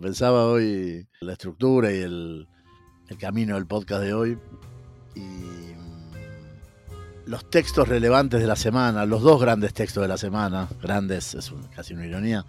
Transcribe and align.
pensaba 0.00 0.46
hoy 0.46 1.06
la 1.20 1.32
estructura 1.32 1.92
y 1.92 1.98
el, 1.98 2.48
el 3.08 3.18
camino 3.18 3.54
del 3.54 3.66
podcast 3.66 4.02
de 4.02 4.14
hoy. 4.14 4.38
Y 5.14 5.20
mm, 5.20 6.10
los 7.26 7.50
textos 7.50 7.88
relevantes 7.88 8.40
de 8.40 8.46
la 8.46 8.56
semana, 8.56 9.04
los 9.06 9.22
dos 9.22 9.40
grandes 9.40 9.74
textos 9.74 10.02
de 10.02 10.08
la 10.08 10.16
semana, 10.16 10.68
grandes, 10.82 11.34
es 11.34 11.52
casi 11.74 11.94
una 11.94 12.06
ironía, 12.06 12.44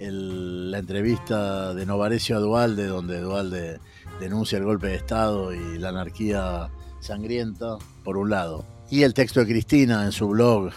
la 0.00 0.78
entrevista 0.78 1.74
de 1.74 1.86
Novarecio 1.86 2.36
a 2.36 2.40
Dualde, 2.40 2.86
donde 2.86 3.20
Dualde 3.20 3.80
denuncia 4.20 4.58
el 4.58 4.64
golpe 4.64 4.88
de 4.88 4.94
Estado 4.96 5.52
y 5.52 5.78
la 5.78 5.88
anarquía 5.88 6.70
sangrienta, 7.00 7.78
por 8.04 8.16
un 8.16 8.30
lado, 8.30 8.64
y 8.90 9.02
el 9.02 9.14
texto 9.14 9.40
de 9.40 9.46
Cristina 9.46 10.04
en 10.04 10.12
su 10.12 10.28
blog, 10.28 10.70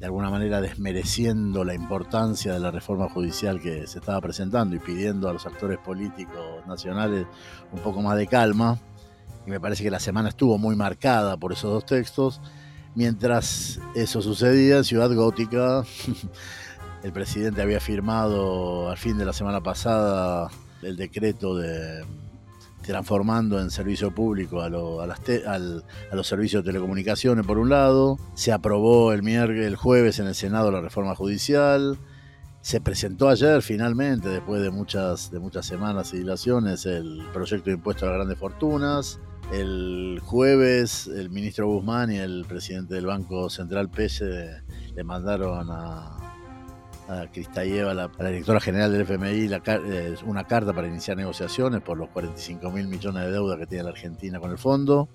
de 0.00 0.06
alguna 0.06 0.30
manera 0.30 0.62
desmereciendo 0.62 1.62
la 1.62 1.74
importancia 1.74 2.54
de 2.54 2.58
la 2.58 2.70
reforma 2.70 3.10
judicial 3.10 3.60
que 3.60 3.86
se 3.86 3.98
estaba 3.98 4.18
presentando 4.22 4.74
y 4.74 4.78
pidiendo 4.78 5.28
a 5.28 5.34
los 5.34 5.44
actores 5.44 5.78
políticos 5.78 6.66
nacionales 6.66 7.26
un 7.70 7.80
poco 7.80 8.00
más 8.00 8.16
de 8.16 8.26
calma. 8.26 8.78
Y 9.46 9.50
me 9.50 9.60
parece 9.60 9.84
que 9.84 9.90
la 9.90 10.00
semana 10.00 10.30
estuvo 10.30 10.56
muy 10.56 10.74
marcada 10.74 11.36
por 11.36 11.52
esos 11.52 11.70
dos 11.70 11.84
textos. 11.84 12.40
Mientras 12.94 13.78
eso 13.94 14.22
sucedía 14.22 14.78
en 14.78 14.84
Ciudad 14.84 15.14
Gótica, 15.14 15.84
el 17.02 17.12
presidente 17.12 17.60
había 17.60 17.78
firmado 17.78 18.88
al 18.88 18.96
fin 18.96 19.18
de 19.18 19.26
la 19.26 19.34
semana 19.34 19.60
pasada 19.60 20.48
el 20.80 20.96
decreto 20.96 21.54
de 21.56 22.06
transformando 22.90 23.60
en 23.60 23.70
servicio 23.70 24.12
público 24.12 24.60
a, 24.62 24.68
los 24.68 26.26
servicios 26.26 26.64
de 26.64 26.72
telecomunicaciones 26.72 27.46
por 27.46 27.58
un 27.58 27.68
lado, 27.68 28.18
se 28.34 28.52
aprobó 28.52 29.12
el, 29.12 29.22
miércoles, 29.22 29.66
el 29.66 29.76
jueves 29.76 30.18
en 30.18 30.26
el 30.26 30.34
Senado 30.34 30.72
la 30.72 30.80
reforma 30.80 31.14
judicial, 31.14 31.98
se 32.62 32.80
presentó 32.80 33.28
ayer 33.28 33.62
finalmente, 33.62 34.28
después 34.28 34.60
de 34.60 34.70
muchas, 34.70 35.30
de 35.30 35.38
muchas 35.38 35.66
semanas 35.66 36.12
y 36.12 36.18
dilaciones, 36.18 36.84
el 36.84 37.22
proyecto 37.32 37.70
de 37.70 37.76
impuesto 37.76 38.04
a 38.04 38.08
las 38.08 38.16
grandes 38.16 38.38
fortunas. 38.38 39.20
El 39.52 40.20
jueves 40.22 41.08
el 41.08 41.30
ministro 41.30 41.66
Guzmán 41.66 42.12
y 42.12 42.18
el 42.18 42.44
presidente 42.46 42.94
del 42.94 43.06
Banco 43.06 43.50
Central 43.50 43.88
Pese 43.88 44.62
le 44.94 45.04
mandaron 45.04 45.68
a, 45.70 46.29
a 47.10 47.26
Cristayeva, 47.26 47.92
la, 47.92 48.08
directora 48.08 48.60
general 48.60 48.92
del 48.92 49.02
FMI, 49.02 49.50
eh, 49.52 50.14
una 50.24 50.44
carta 50.44 50.72
para 50.72 50.86
iniciar 50.86 51.16
negociaciones 51.16 51.80
por 51.82 51.98
los 51.98 52.08
45 52.10 52.70
mil 52.70 52.86
millones 52.86 53.24
de 53.24 53.32
deuda 53.32 53.58
que 53.58 53.66
tiene 53.66 53.84
la 53.84 53.90
Argentina 53.90 54.38
con 54.38 54.52
el 54.52 54.58
fondo. 54.58 55.08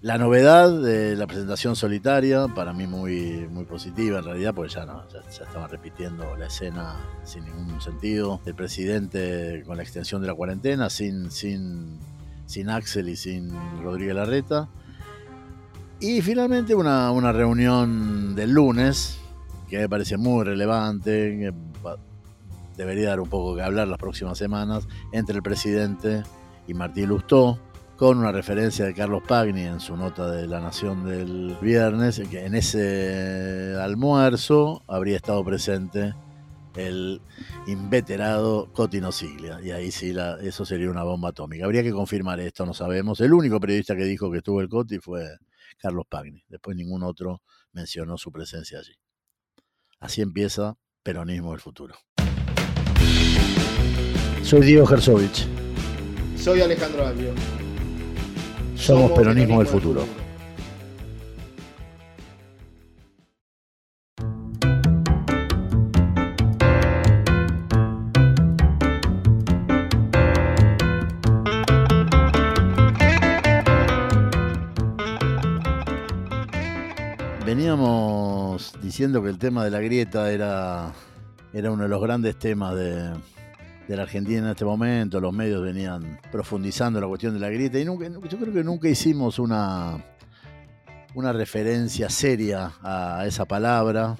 La 0.00 0.18
novedad 0.18 0.80
de 0.80 1.14
la 1.14 1.26
presentación 1.26 1.76
solitaria, 1.76 2.48
para 2.48 2.72
mí 2.72 2.86
muy, 2.86 3.48
muy 3.50 3.64
positiva 3.64 4.18
en 4.18 4.24
realidad, 4.24 4.54
porque 4.54 4.72
ya, 4.72 4.86
no, 4.86 5.06
ya, 5.08 5.20
estaban 5.28 5.68
repitiendo 5.68 6.36
la 6.36 6.46
escena 6.46 6.96
sin 7.24 7.44
ningún 7.44 7.80
sentido. 7.80 8.40
El 8.46 8.54
presidente 8.54 9.62
con 9.66 9.76
la 9.76 9.82
extensión 9.82 10.22
de 10.22 10.28
la 10.28 10.34
cuarentena, 10.34 10.88
sin, 10.88 11.30
sin, 11.30 11.98
sin 12.46 12.70
Axel 12.70 13.08
y 13.08 13.16
sin 13.16 13.50
Rodríguez 13.82 14.14
Larreta. 14.14 14.68
Y 15.98 16.22
finalmente 16.22 16.74
una, 16.74 17.10
una 17.10 17.32
reunión 17.32 18.34
del 18.34 18.52
lunes, 18.52 19.18
que 19.68 19.78
me 19.78 19.88
parece 19.88 20.16
muy 20.16 20.44
relevante, 20.44 21.12
que 21.38 21.54
debería 22.76 23.08
dar 23.08 23.20
un 23.20 23.28
poco 23.28 23.56
que 23.56 23.62
hablar 23.62 23.88
las 23.88 23.98
próximas 23.98 24.38
semanas, 24.38 24.86
entre 25.12 25.36
el 25.36 25.42
presidente 25.42 26.22
y 26.66 26.74
Martín 26.74 27.08
Lustó, 27.08 27.58
con 27.96 28.18
una 28.18 28.30
referencia 28.30 28.84
de 28.84 28.92
Carlos 28.92 29.22
Pagni 29.26 29.62
en 29.62 29.80
su 29.80 29.96
nota 29.96 30.30
de 30.30 30.46
La 30.46 30.60
Nación 30.60 31.06
del 31.06 31.56
viernes, 31.62 32.20
que 32.30 32.44
en 32.44 32.54
ese 32.54 33.74
almuerzo 33.80 34.82
habría 34.86 35.16
estado 35.16 35.42
presente 35.42 36.14
el 36.74 37.22
inveterado 37.66 38.70
Cotino 38.74 39.12
Siglia, 39.12 39.60
y 39.62 39.70
ahí 39.70 39.90
sí 39.90 40.12
la, 40.12 40.38
eso 40.42 40.66
sería 40.66 40.90
una 40.90 41.04
bomba 41.04 41.30
atómica. 41.30 41.64
Habría 41.64 41.82
que 41.82 41.92
confirmar 41.92 42.38
esto, 42.40 42.66
no 42.66 42.74
sabemos. 42.74 43.20
El 43.20 43.32
único 43.32 43.58
periodista 43.58 43.96
que 43.96 44.04
dijo 44.04 44.30
que 44.30 44.38
estuvo 44.38 44.60
el 44.60 44.68
Coti 44.68 44.98
fue 44.98 45.24
Carlos 45.78 46.04
Pagni, 46.06 46.44
después 46.48 46.76
ningún 46.76 47.02
otro 47.02 47.40
mencionó 47.72 48.18
su 48.18 48.30
presencia 48.30 48.78
allí. 48.78 48.92
Así 50.00 50.20
empieza 50.20 50.76
Peronismo 51.02 51.52
del 51.52 51.60
Futuro. 51.60 51.94
Soy 54.42 54.60
Diego 54.60 54.86
Gersovich. 54.86 55.46
Soy 56.36 56.60
Alejandro 56.60 57.06
Albio. 57.06 57.32
Somos, 58.76 59.10
Peronismo, 59.12 59.58
del, 59.58 59.66
futuro. 59.66 60.04
Veníamos 77.46 78.72
diciendo 78.82 79.22
que 79.22 79.28
el 79.28 79.38
tema 79.38 79.64
de 79.64 79.70
la 79.70 79.78
grieta 79.78 80.32
era, 80.32 80.92
era 81.52 81.70
uno 81.70 81.84
de 81.84 81.88
los 81.88 82.02
grandes 82.02 82.36
temas 82.36 82.74
de, 82.74 83.12
la 83.86 84.02
Argentina 84.02 84.38
en 84.38 84.48
este 84.48 84.64
momento. 84.64 85.20
Los 85.20 85.32
medios 85.32 85.62
venían 85.62 86.18
profundizando 86.32 87.00
la 87.00 87.06
cuestión 87.06 87.34
de 87.34 87.38
la 87.38 87.48
grieta 87.48 87.78
y 87.78 87.84
yo 87.84 87.96
creo 87.96 88.52
que 88.52 88.64
nunca 88.64 88.88
hicimos 88.88 89.38
una, 89.38 90.04
una 91.14 91.32
referencia 91.32 92.10
seria 92.10 92.72
a 92.82 93.24
esa 93.28 93.44
palabra. 93.44 94.16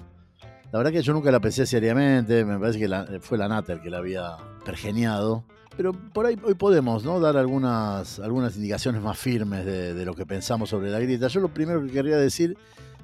La 0.71 0.79
verdad 0.79 0.93
que 0.93 1.03
yo 1.03 1.13
nunca 1.13 1.33
la 1.33 1.41
pensé 1.41 1.67
seriamente, 1.67 2.45
me 2.45 2.61
parece 2.61 2.79
que 2.79 3.19
fue 3.19 3.39
la 3.39 3.49
Nata 3.49 3.73
el 3.73 3.81
que 3.83 3.91
la 3.91 3.99
había 3.99 4.37
pergeniado. 4.65 5.43
Pero 5.77 5.93
por 5.93 6.27
ahí 6.27 6.39
hoy 6.45 6.55
podemos 6.55 7.03
dar 7.03 7.37
algunas, 7.37 8.21
algunas 8.21 8.55
indicaciones 8.55 9.03
más 9.03 9.19
firmes 9.19 9.67
de, 9.67 9.95
de, 9.95 10.05
lo 10.05 10.15
que 10.15 10.25
pensamos 10.25 10.71
sobre 10.71 10.91
la 10.91 11.01
grieta. 11.01 11.27
Yo 11.27 11.41
lo 11.41 11.49
primero 11.49 11.85
que 11.85 11.91
querría 11.91 12.19
decir 12.19 12.57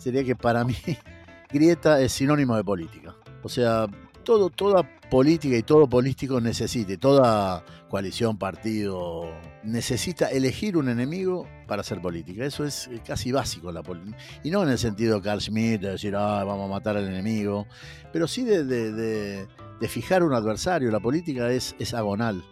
sería 0.03 0.25
que 0.25 0.35
para 0.35 0.65
mí 0.65 0.75
grieta 1.51 2.01
es 2.01 2.13
sinónimo 2.13 2.57
de 2.57 2.65
política. 2.65 3.15
O 3.43 3.49
sea, 3.49 3.87
todo, 4.25 4.51
toda 4.51 4.89
política 5.11 5.57
y 5.57 5.63
todo 5.63 5.89
político 5.89 6.41
necesita, 6.41 6.97
toda 6.97 7.65
coalición, 7.89 8.39
partido, 8.39 9.31
necesita 9.63 10.31
elegir 10.31 10.77
un 10.77 10.89
enemigo 10.89 11.47
para 11.67 11.83
hacer 11.83 12.01
política. 12.01 12.45
Eso 12.45 12.65
es 12.65 12.91
casi 13.07 13.31
básico 13.31 13.71
la 13.71 13.83
política. 13.83 14.17
Y 14.43 14.51
no 14.51 14.63
en 14.63 14.71
el 14.71 14.79
sentido 14.79 15.17
de 15.17 15.23
Carl 15.23 15.41
Schmitt, 15.41 15.83
de 15.83 15.91
decir, 15.91 16.17
ah, 16.17 16.43
vamos 16.45 16.69
a 16.71 16.73
matar 16.73 16.97
al 16.97 17.07
enemigo, 17.07 17.67
pero 18.13 18.27
sí 18.27 18.45
de 18.45 19.47
fijar 19.89 20.23
un 20.23 20.35
adversario. 20.35 20.91
La 20.91 21.01
política 21.01 21.51
es, 21.51 21.77
es 21.79 21.95
agonal. 21.95 22.43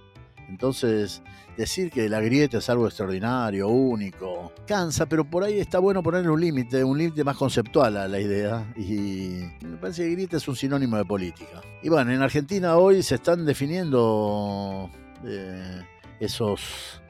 Entonces, 0.51 1.23
decir 1.57 1.93
que 1.93 2.09
la 2.09 2.21
grieta 2.21 2.59
es 2.59 2.69
algo 2.69 2.87
extraordinario, 2.87 3.69
único, 3.69 4.53
cansa, 4.67 5.07
pero 5.07 5.25
por 5.25 5.45
ahí 5.45 5.61
está 5.61 5.79
bueno 5.79 6.03
ponerle 6.03 6.29
un 6.29 6.41
límite, 6.41 6.83
un 6.83 6.99
límite 6.99 7.23
más 7.23 7.37
conceptual 7.37 7.97
a 7.97 8.09
la 8.09 8.19
idea. 8.19 8.67
Y 8.77 9.45
me 9.65 9.77
parece 9.81 10.03
que 10.03 10.11
grieta 10.11 10.37
es 10.39 10.49
un 10.49 10.57
sinónimo 10.57 10.97
de 10.97 11.05
política. 11.05 11.63
Y 11.85 11.89
bueno, 11.89 12.11
en 12.13 12.21
Argentina 12.21 12.77
hoy 12.77 13.03
se 13.05 13.15
están 13.15 13.47
definiendo 13.47 14.91
eh, 15.25 15.83
esos, 16.19 17.01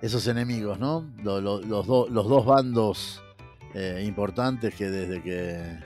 esos 0.00 0.26
enemigos, 0.28 0.78
¿no? 0.80 1.06
Los, 1.22 1.42
los, 1.42 1.86
dos 1.86 2.46
bandos 2.46 3.22
eh, 3.74 4.02
importantes 4.06 4.74
que 4.74 4.88
desde 4.88 5.22
que 5.22 5.78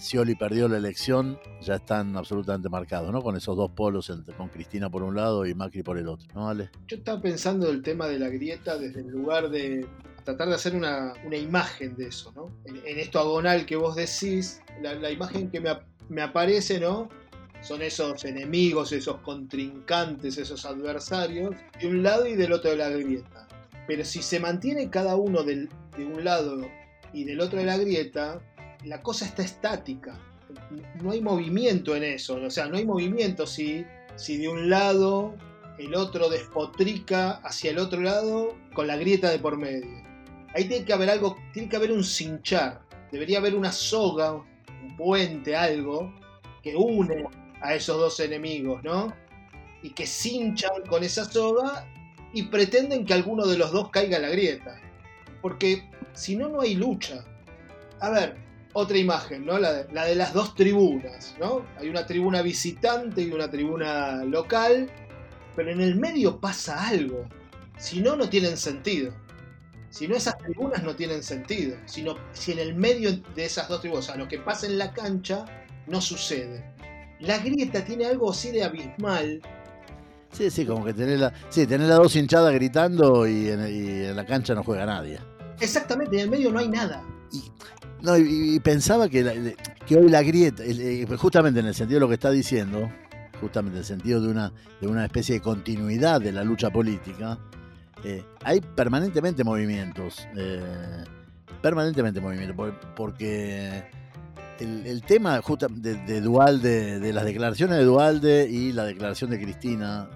Scioli 0.00 0.34
perdió 0.34 0.66
la 0.66 0.78
elección, 0.78 1.38
ya 1.60 1.74
están 1.74 2.16
absolutamente 2.16 2.70
marcados, 2.70 3.12
¿no? 3.12 3.20
Con 3.22 3.36
esos 3.36 3.54
dos 3.54 3.70
polos, 3.72 4.10
con 4.36 4.48
Cristina 4.48 4.88
por 4.88 5.02
un 5.02 5.14
lado 5.14 5.44
y 5.44 5.54
Macri 5.54 5.82
por 5.82 5.98
el 5.98 6.08
otro, 6.08 6.26
¿no, 6.34 6.48
Ale? 6.48 6.70
Yo 6.88 6.96
estaba 6.96 7.20
pensando 7.20 7.68
el 7.68 7.82
tema 7.82 8.06
de 8.06 8.18
la 8.18 8.30
grieta 8.30 8.78
desde 8.78 9.00
el 9.00 9.08
lugar 9.08 9.50
de 9.50 9.86
tratar 10.24 10.48
de 10.48 10.54
hacer 10.54 10.74
una, 10.74 11.12
imagen 11.32 11.96
de 11.96 12.06
eso, 12.06 12.32
¿no? 12.34 12.50
En, 12.64 12.98
esto 12.98 13.18
agonal 13.18 13.66
que 13.66 13.76
vos 13.76 13.94
decís, 13.94 14.62
la, 14.80 15.10
imagen 15.10 15.50
que 15.50 15.60
me, 15.60 15.70
me, 16.08 16.22
aparece, 16.22 16.80
¿no? 16.80 17.10
Son 17.60 17.82
esos 17.82 18.24
enemigos, 18.24 18.92
esos 18.92 19.20
contrincantes, 19.20 20.38
esos 20.38 20.64
adversarios, 20.64 21.54
de 21.78 21.88
un 21.88 22.02
lado 22.02 22.26
y 22.26 22.36
del 22.36 22.52
otro 22.52 22.70
de 22.70 22.76
la 22.78 22.88
grieta. 22.88 23.46
Pero 23.86 24.02
si 24.06 24.22
se 24.22 24.40
mantiene 24.40 24.88
cada 24.88 25.16
uno 25.16 25.42
del, 25.42 25.68
de 25.94 26.06
un 26.06 26.24
lado 26.24 26.66
y 27.12 27.24
del 27.24 27.40
otro 27.40 27.58
de 27.58 27.66
la 27.66 27.76
grieta, 27.76 28.40
la 28.84 29.02
cosa 29.02 29.24
está 29.24 29.42
estática. 29.42 30.18
No 31.02 31.12
hay 31.12 31.20
movimiento 31.20 31.94
en 31.96 32.04
eso. 32.04 32.36
O 32.36 32.50
sea, 32.50 32.66
no 32.66 32.76
hay 32.76 32.84
movimiento 32.84 33.46
si, 33.46 33.84
si 34.16 34.36
de 34.38 34.48
un 34.48 34.70
lado 34.70 35.34
el 35.78 35.94
otro 35.94 36.28
despotrica 36.28 37.40
hacia 37.42 37.70
el 37.70 37.78
otro 37.78 38.00
lado 38.00 38.56
con 38.74 38.86
la 38.86 38.96
grieta 38.96 39.30
de 39.30 39.38
por 39.38 39.56
medio. 39.56 40.02
Ahí 40.54 40.64
tiene 40.66 40.84
que 40.84 40.92
haber 40.92 41.10
algo, 41.10 41.36
tiene 41.52 41.68
que 41.68 41.76
haber 41.76 41.92
un 41.92 42.04
cinchar. 42.04 42.82
Debería 43.12 43.38
haber 43.38 43.54
una 43.54 43.72
soga, 43.72 44.32
un 44.32 44.96
puente, 44.96 45.56
algo 45.56 46.12
que 46.62 46.76
une 46.76 47.24
a 47.62 47.74
esos 47.74 47.98
dos 47.98 48.20
enemigos, 48.20 48.82
¿no? 48.82 49.14
Y 49.82 49.90
que 49.90 50.06
cinchan 50.06 50.84
con 50.88 51.02
esa 51.02 51.24
soga 51.24 51.86
y 52.32 52.44
pretenden 52.44 53.04
que 53.04 53.14
alguno 53.14 53.46
de 53.46 53.56
los 53.56 53.72
dos 53.72 53.90
caiga 53.90 54.16
en 54.16 54.22
la 54.22 54.28
grieta. 54.28 54.80
Porque 55.40 55.88
si 56.12 56.36
no, 56.36 56.48
no 56.48 56.60
hay 56.60 56.74
lucha. 56.74 57.24
A 58.00 58.10
ver, 58.10 58.36
otra 58.72 58.98
imagen, 58.98 59.44
¿no? 59.44 59.58
La 59.58 59.82
de, 59.82 60.14
las 60.14 60.32
dos 60.32 60.54
tribunas, 60.54 61.34
¿no? 61.38 61.64
Hay 61.78 61.88
una 61.88 62.06
tribuna 62.06 62.42
visitante 62.42 63.22
y 63.22 63.30
una 63.32 63.50
tribuna 63.50 64.24
local. 64.24 64.90
pero 65.56 65.70
en 65.70 65.80
el 65.80 65.96
medio 65.96 66.40
pasa 66.40 66.88
algo. 66.88 67.28
Si 67.78 68.00
no, 68.00 68.16
no 68.16 68.28
tienen 68.28 68.56
sentido. 68.56 69.12
Si 69.90 70.06
no, 70.06 70.14
esas 70.14 70.38
tribunas 70.38 70.82
no 70.82 70.94
tienen 70.94 71.22
sentido. 71.22 71.76
Sino, 71.86 72.16
si 72.32 72.52
en 72.52 72.60
el 72.60 72.74
medio 72.74 73.16
de 73.34 73.44
esas 73.44 73.68
dos 73.68 73.80
tribunas, 73.80 74.04
o 74.04 74.12
sea, 74.12 74.16
lo 74.16 74.28
que 74.28 74.38
pasa 74.38 74.66
en 74.66 74.78
la 74.78 74.92
cancha, 74.92 75.44
no 75.86 76.00
sucede. 76.00 76.64
La 77.20 77.38
grieta 77.38 77.84
tiene 77.84 78.06
algo 78.06 78.30
así 78.30 78.50
de 78.50 78.64
abismal. 78.64 79.42
Sí, 80.32 80.48
sí, 80.50 80.64
como 80.64 80.84
que 80.84 80.94
tener 80.94 81.18
la, 81.18 81.32
sí, 81.48 81.66
tener 81.66 81.88
las 81.88 81.98
dos 81.98 82.14
hinchadas 82.14 82.54
gritando 82.54 83.26
y 83.26 83.48
en, 83.48 84.14
la 84.14 84.24
cancha 84.24 84.54
no 84.54 84.62
juega 84.62 84.86
nadie. 84.86 85.18
Exactamente, 85.58 86.16
en 86.16 86.22
el 86.22 86.30
medio 86.30 86.52
no 86.52 86.60
hay 86.60 86.68
nada. 86.68 87.02
Y, 87.32 87.42
no, 88.02 88.16
y, 88.16 88.58
pensaba 88.60 89.08
que, 89.08 89.56
que 89.86 89.96
hoy 89.96 90.08
la 90.08 90.22
grieta, 90.22 90.62
eh, 90.64 91.06
justamente 91.16 91.60
en 91.60 91.66
el 91.66 91.74
sentido 91.74 91.96
de 91.96 92.00
lo 92.00 92.08
que 92.08 92.14
está 92.14 92.30
diciendo, 92.30 92.90
justamente 93.40 93.76
en 93.76 93.80
el 93.80 93.84
sentido 93.84 94.20
de 94.20 94.28
una, 94.28 94.52
de 94.80 94.86
una 94.86 95.04
especie 95.04 95.36
de 95.36 95.40
continuidad 95.40 96.20
de 96.20 96.32
la 96.32 96.44
lucha 96.44 96.70
política, 96.70 97.38
eh, 98.04 98.24
hay 98.44 98.60
permanentemente 98.60 99.44
movimientos. 99.44 100.26
Eh, 100.36 101.04
permanentemente 101.60 102.20
movimientos. 102.20 102.74
Porque 102.96 103.84
el, 104.58 105.02
tema 105.02 105.40
de, 105.70 105.94
de 105.94 106.20
Dualde, 106.20 107.00
de 107.00 107.12
las 107.12 107.24
declaraciones 107.24 107.78
de 107.78 107.84
Dualde 107.84 108.48
y 108.50 108.72
la 108.72 108.84
declaración 108.84 109.30
de 109.30 109.40
Cristina. 109.40 110.08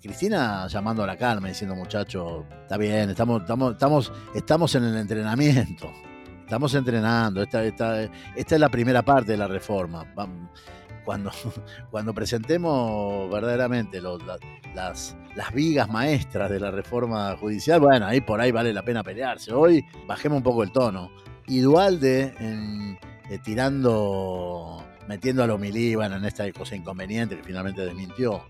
Cristina 0.00 0.66
llamando 0.66 1.04
a 1.04 1.06
la 1.06 1.16
calma, 1.16 1.46
diciendo 1.46 1.76
muchachos, 1.76 2.44
está 2.62 2.76
bien, 2.76 3.10
estamos, 3.10 3.42
estamos, 3.42 3.72
estamos, 3.74 4.12
estamos 4.34 4.74
en 4.74 4.84
el 4.84 4.96
entrenamiento. 4.96 5.92
Estamos 6.52 6.74
entrenando. 6.74 7.42
Esta, 7.42 7.64
esta, 7.64 8.02
es 8.02 8.60
la 8.60 8.68
primera 8.68 9.00
parte 9.00 9.32
de 9.32 9.38
la 9.38 9.48
reforma. 9.48 10.04
Cuando, 11.06 12.12
presentemos 12.14 13.30
verdaderamente 13.30 14.02
las, 14.74 15.16
las 15.34 15.54
vigas 15.54 15.88
maestras 15.88 16.50
de 16.50 16.60
la 16.60 16.70
reforma 16.70 17.34
judicial, 17.38 17.80
bueno, 17.80 18.04
ahí 18.04 18.20
por 18.20 18.38
ahí 18.38 18.52
vale 18.52 18.74
la 18.74 18.82
pena 18.82 19.02
pelearse. 19.02 19.50
Hoy 19.54 19.82
bajemos 20.06 20.36
un 20.36 20.42
poco 20.42 20.62
el 20.62 20.72
tono. 20.72 21.10
Y 21.46 21.60
Dualde, 21.60 22.34
eh, 22.38 23.38
tirando, 23.42 24.84
metiendo 25.08 25.42
a 25.42 25.46
los 25.46 25.58
milíbanos 25.58 26.18
en 26.18 26.26
esta 26.26 26.52
cosa 26.52 26.76
inconveniente 26.76 27.34
que 27.34 27.44
finalmente 27.44 27.82
desmintió, 27.82 28.44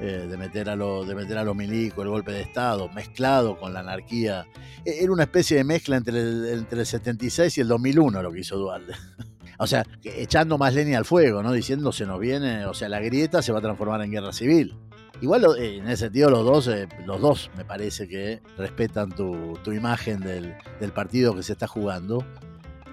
eh, 0.00 0.26
de, 0.28 0.36
meter 0.36 0.68
a 0.68 0.76
lo, 0.76 1.04
de 1.04 1.14
meter 1.14 1.38
a 1.38 1.44
los 1.44 1.56
milicos, 1.56 2.04
el 2.04 2.10
golpe 2.10 2.32
de 2.32 2.42
Estado, 2.42 2.88
mezclado 2.90 3.58
con 3.58 3.72
la 3.72 3.80
anarquía. 3.80 4.46
E, 4.84 5.02
era 5.02 5.12
una 5.12 5.24
especie 5.24 5.56
de 5.56 5.64
mezcla 5.64 5.96
entre 5.96 6.20
el, 6.20 6.46
entre 6.46 6.80
el 6.80 6.86
76 6.86 7.58
y 7.58 7.60
el 7.60 7.68
2001 7.68 8.22
lo 8.22 8.32
que 8.32 8.40
hizo 8.40 8.56
Dualde. 8.56 8.94
o 9.58 9.66
sea, 9.66 9.84
echando 10.04 10.58
más 10.58 10.74
leña 10.74 10.98
al 10.98 11.04
fuego, 11.04 11.42
¿no? 11.42 11.52
Diciendo 11.52 11.92
se 11.92 12.06
nos 12.06 12.20
viene, 12.20 12.66
o 12.66 12.74
sea, 12.74 12.88
la 12.88 13.00
grieta 13.00 13.42
se 13.42 13.52
va 13.52 13.58
a 13.58 13.62
transformar 13.62 14.02
en 14.02 14.10
guerra 14.10 14.32
civil. 14.32 14.74
Igual 15.20 15.46
eh, 15.58 15.78
en 15.78 15.86
ese 15.86 16.04
sentido 16.04 16.30
los 16.30 16.44
dos, 16.44 16.68
eh, 16.68 16.88
los 17.06 17.20
dos 17.20 17.50
me 17.56 17.64
parece 17.64 18.06
que 18.06 18.42
respetan 18.58 19.10
tu, 19.10 19.58
imagen 19.72 20.20
del, 20.20 20.54
partido 20.94 21.34
que 21.34 21.42
se 21.42 21.52
está 21.52 21.66
jugando. 21.66 22.24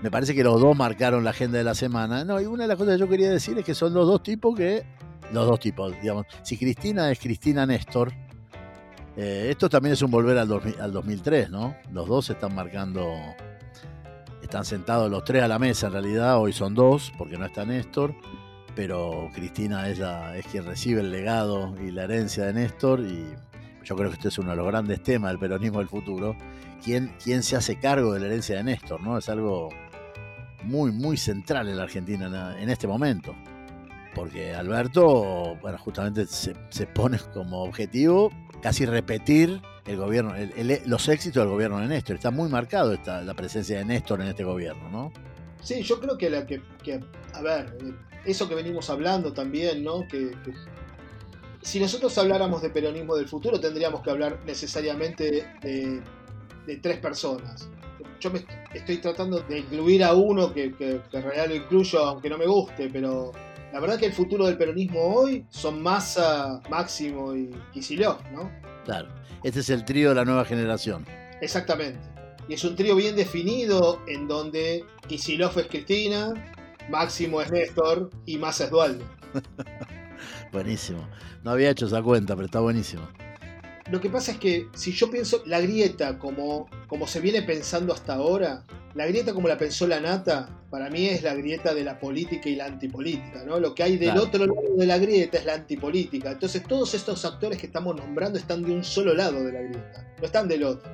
Me 0.02 0.10
parece 0.10 0.34
que 0.34 0.44
los 0.44 0.60
dos 0.60 0.76
marcaron 0.76 1.24
la 1.24 1.32
agenda 1.32 1.58
de 1.58 1.64
la 1.64 1.76
semana. 1.76 2.24
No, 2.24 2.40
y 2.40 2.46
una 2.46 2.64
de 2.64 2.68
las 2.70 2.78
cosas 2.78 2.96
que 2.96 3.00
yo 3.00 3.10
quería 3.10 3.30
decir 3.30 3.58
es 3.58 3.66
que 3.66 3.76
son 3.76 3.94
los 3.94 4.08
dos 4.08 4.24
tipos 4.24 4.56
que. 4.56 4.84
Los 5.34 5.48
dos 5.48 5.60
tipos, 5.60 5.94
digamos. 6.02 6.26
Si 6.44 6.58
Cristina 6.58 7.12
es 7.12 7.20
Cristina 7.20 7.66
Néstor, 7.66 8.14
eh, 9.18 9.48
esto 9.50 9.68
también 9.68 9.94
es 9.94 10.02
un 10.02 10.12
volver 10.12 10.38
al, 10.38 10.50
al 10.80 10.92
2003, 10.94 11.50
¿no? 11.50 11.76
Los 11.92 12.08
dos 12.08 12.30
están 12.30 12.56
marcando. 12.56 13.14
Están 14.42 14.66
sentados 14.66 15.10
los 15.10 15.24
tres 15.24 15.44
a 15.44 15.48
la 15.48 15.60
mesa 15.60 15.88
en 15.88 15.94
realidad. 15.94 16.38
Hoy 16.38 16.54
son 16.54 16.76
dos, 16.76 17.12
porque 17.18 17.38
no 17.38 17.46
está 17.46 17.66
Néstor 17.66 18.14
pero 18.76 19.30
Cristina 19.34 19.88
es, 19.90 20.00
es 20.00 20.48
quien 20.48 20.66
recibe 20.66 21.02
el 21.02 21.12
legado 21.12 21.76
y 21.80 21.92
la 21.92 22.04
herencia 22.04 22.46
de 22.46 22.54
Néstor 22.54 23.02
y 23.02 23.34
yo 23.84 23.96
creo 23.96 24.10
que 24.10 24.16
este 24.16 24.30
es 24.30 24.38
uno 24.38 24.52
de 24.52 24.58
los 24.58 24.68
grandes 24.68 25.04
temas 25.04 25.32
del 25.32 25.40
peronismo 25.40 25.80
del 25.80 25.90
futuro. 25.90 26.36
¿Quién, 26.84 27.14
quién 27.24 27.44
se 27.44 27.56
hace 27.56 27.78
cargo 27.80 28.14
de 28.14 28.20
la 28.20 28.26
herencia 28.28 28.58
de 28.58 28.64
Néstor? 28.64 29.02
¿no? 29.02 29.18
Es 29.18 29.30
algo 29.30 29.70
muy, 30.64 30.92
muy 30.92 31.18
central 31.18 31.68
en 31.70 31.78
la 31.78 31.84
Argentina 31.84 32.56
en, 32.60 32.70
este 32.70 32.88
momento. 32.88 33.36
Porque 34.16 34.54
Alberto, 34.54 35.58
bueno, 35.62 35.78
justamente 35.78 36.26
se, 36.28 36.54
pone 36.88 37.18
como 37.34 37.64
objetivo 37.64 38.32
casi 38.62 38.86
repetir 38.86 39.62
el 39.86 39.98
gobierno, 39.98 40.34
los 40.86 41.08
éxitos 41.10 41.44
del 41.44 41.52
gobierno 41.52 41.80
de 41.80 41.88
Néstor. 41.88 42.16
Está 42.16 42.32
muy 42.32 42.50
marcado 42.50 42.94
esta, 42.94 43.22
la 43.22 43.34
presencia 43.34 43.78
de 43.80 43.86
Néstor 43.86 44.22
en 44.22 44.28
este 44.28 44.44
gobierno, 44.44 44.90
¿no? 44.90 45.12
Sí, 45.62 45.82
yo 45.82 46.00
creo 46.00 46.18
que 46.18 46.30
la 46.30 46.46
que, 46.46 46.62
a 47.34 47.42
ver, 47.42 47.78
eso 48.26 48.48
que 48.48 48.56
venimos 48.56 48.90
hablando 48.90 49.34
también, 49.34 49.84
¿no? 49.84 50.08
Que, 50.08 50.32
si 51.62 51.80
nosotros 51.80 52.18
habláramos 52.18 52.62
de 52.62 52.70
peronismo 52.70 53.16
del 53.16 53.28
futuro, 53.28 53.60
tendríamos 53.60 54.02
que 54.02 54.12
hablar 54.12 54.40
necesariamente 54.46 55.48
de, 55.62 56.02
tres 56.82 56.98
personas. 56.98 57.70
Yo 58.20 58.32
me 58.32 58.46
estoy 58.74 58.98
tratando 58.98 59.40
de 59.40 59.60
incluir 59.60 60.04
a 60.04 60.14
uno 60.14 60.54
que, 60.54 60.74
en 60.80 61.04
realidad 61.12 61.48
lo 61.48 61.56
incluyo, 61.56 62.00
aunque 62.00 62.30
no 62.30 62.38
me 62.38 62.46
guste, 62.46 62.90
pero 62.92 63.32
la 63.74 63.80
verdad 63.80 63.98
que 63.98 64.06
el 64.06 64.14
futuro 64.14 64.46
del 64.46 64.56
peronismo 64.56 65.02
hoy 65.02 65.48
son 65.50 65.82
Massa, 65.82 66.62
Máximo 66.70 67.36
y 67.36 67.50
Kisilov, 67.74 68.20
¿no? 68.32 68.52
Claro, 68.86 69.10
este 69.44 69.62
es 69.62 69.70
el 69.72 69.84
trío 69.84 70.10
de 70.10 70.16
la 70.16 70.26
nueva 70.26 70.46
generación. 70.46 71.08
Exactamente. 71.42 72.00
Y 72.48 72.54
es 72.54 72.64
un 72.64 72.76
trío 72.76 72.96
bien 72.96 73.16
definido 73.16 74.00
en 74.08 74.28
donde 74.28 74.86
Kisilov 75.08 75.58
es 75.58 75.66
Cristina, 75.66 76.34
Máximo 76.88 77.42
es 77.42 77.52
Néstor 77.52 78.12
y 78.28 78.38
más 78.38 78.62
es 78.62 78.70
Dualde. 78.70 79.04
buenísimo. 80.52 81.08
No 81.44 81.50
había 81.50 81.72
hecho 81.72 81.88
esa 81.88 82.04
cuenta, 82.04 82.36
pero 82.36 82.46
está 82.46 82.60
buenísimo. 82.60 83.08
Lo 83.94 84.02
que 84.02 84.10
pasa 84.10 84.32
es 84.32 84.40
que 84.40 84.70
si 84.74 84.92
yo 84.92 85.12
pienso 85.12 85.44
la 85.46 85.62
grieta 85.62 86.18
como, 86.18 86.68
como 86.88 87.06
se 87.06 87.22
viene 87.22 87.44
pensando 87.44 87.94
hasta 87.94 88.16
ahora, 88.16 88.64
la 88.96 89.06
grieta 89.06 89.36
como 89.36 89.48
la 89.48 89.56
pensó 89.56 89.86
la 89.86 90.00
nata, 90.00 90.50
para 90.72 90.90
mí 90.90 91.06
es 91.06 91.22
la 91.22 91.36
grieta 91.36 91.76
de 91.76 91.84
la 91.84 92.00
política 92.00 92.50
y 92.50 92.56
la 92.56 92.66
antipolítica, 92.66 93.44
¿no? 93.46 93.60
Lo 93.60 93.76
que 93.76 93.84
hay 93.84 93.98
del 93.98 94.18
otro 94.18 94.48
lado 94.48 94.76
de 94.76 94.88
la 94.88 94.98
grieta 94.98 95.38
es 95.38 95.46
la 95.46 95.54
antipolítica. 95.54 96.32
Entonces 96.32 96.64
todos 96.64 96.96
estos 96.96 97.24
actores 97.24 97.60
que 97.60 97.68
estamos 97.68 97.96
nombrando 97.96 98.40
están 98.40 98.64
de 98.64 98.72
un 98.72 98.84
solo 98.84 99.14
lado 99.14 99.44
de 99.44 99.52
la 99.52 99.62
grieta, 99.62 100.16
no 100.18 100.26
están 100.26 100.48
del 100.48 100.64
otro. 100.64 100.92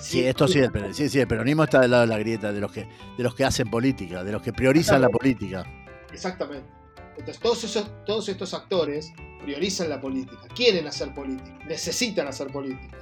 Sí, 0.00 0.26
esto 0.26 0.48
sí, 0.48 0.58
el, 0.58 0.92
sí, 0.92 1.08
sí, 1.08 1.20
el 1.20 1.28
peronismo 1.28 1.62
está 1.62 1.82
del 1.82 1.92
lado 1.92 2.02
de 2.02 2.08
la 2.08 2.18
grieta, 2.18 2.52
de 2.52 2.60
los 2.60 2.72
que, 2.72 2.88
de 3.16 3.22
los 3.22 3.36
que 3.36 3.44
hacen 3.44 3.70
política, 3.70 4.24
de 4.24 4.32
los 4.32 4.42
que 4.42 4.52
priorizan 4.52 5.00
la 5.00 5.08
política. 5.08 5.64
Exactamente. 6.12 6.66
Entonces 7.16 7.40
todos, 7.40 7.64
esos, 7.64 7.90
todos 8.04 8.28
estos 8.28 8.54
actores 8.54 9.12
priorizan 9.42 9.88
la 9.88 10.00
política, 10.00 10.42
quieren 10.54 10.86
hacer 10.86 11.12
política, 11.14 11.58
necesitan 11.66 12.26
hacer 12.28 12.48
política. 12.48 12.98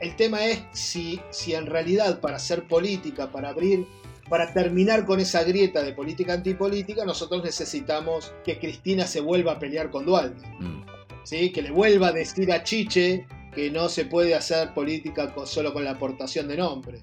El 0.00 0.16
tema 0.16 0.44
es 0.44 0.62
si, 0.72 1.20
si 1.30 1.54
en 1.54 1.66
realidad 1.66 2.20
para 2.20 2.36
hacer 2.36 2.66
política, 2.66 3.30
para 3.30 3.50
abrir, 3.50 3.86
para 4.28 4.52
terminar 4.52 5.04
con 5.04 5.20
esa 5.20 5.44
grieta 5.44 5.82
de 5.82 5.92
política 5.92 6.32
antipolítica, 6.32 7.04
nosotros 7.04 7.44
necesitamos 7.44 8.32
que 8.44 8.58
Cristina 8.58 9.06
se 9.06 9.20
vuelva 9.20 9.52
a 9.52 9.58
pelear 9.58 9.90
con 9.90 10.04
Dualde. 10.04 10.44
Mm. 10.58 10.82
¿Sí? 11.24 11.52
Que 11.52 11.62
le 11.62 11.70
vuelva 11.70 12.08
a 12.08 12.12
decir 12.12 12.50
a 12.50 12.64
Chiche 12.64 13.26
que 13.54 13.70
no 13.70 13.88
se 13.88 14.06
puede 14.06 14.34
hacer 14.34 14.74
política 14.74 15.32
solo 15.44 15.72
con 15.72 15.84
la 15.84 15.92
aportación 15.92 16.48
de 16.48 16.56
nombre. 16.56 17.02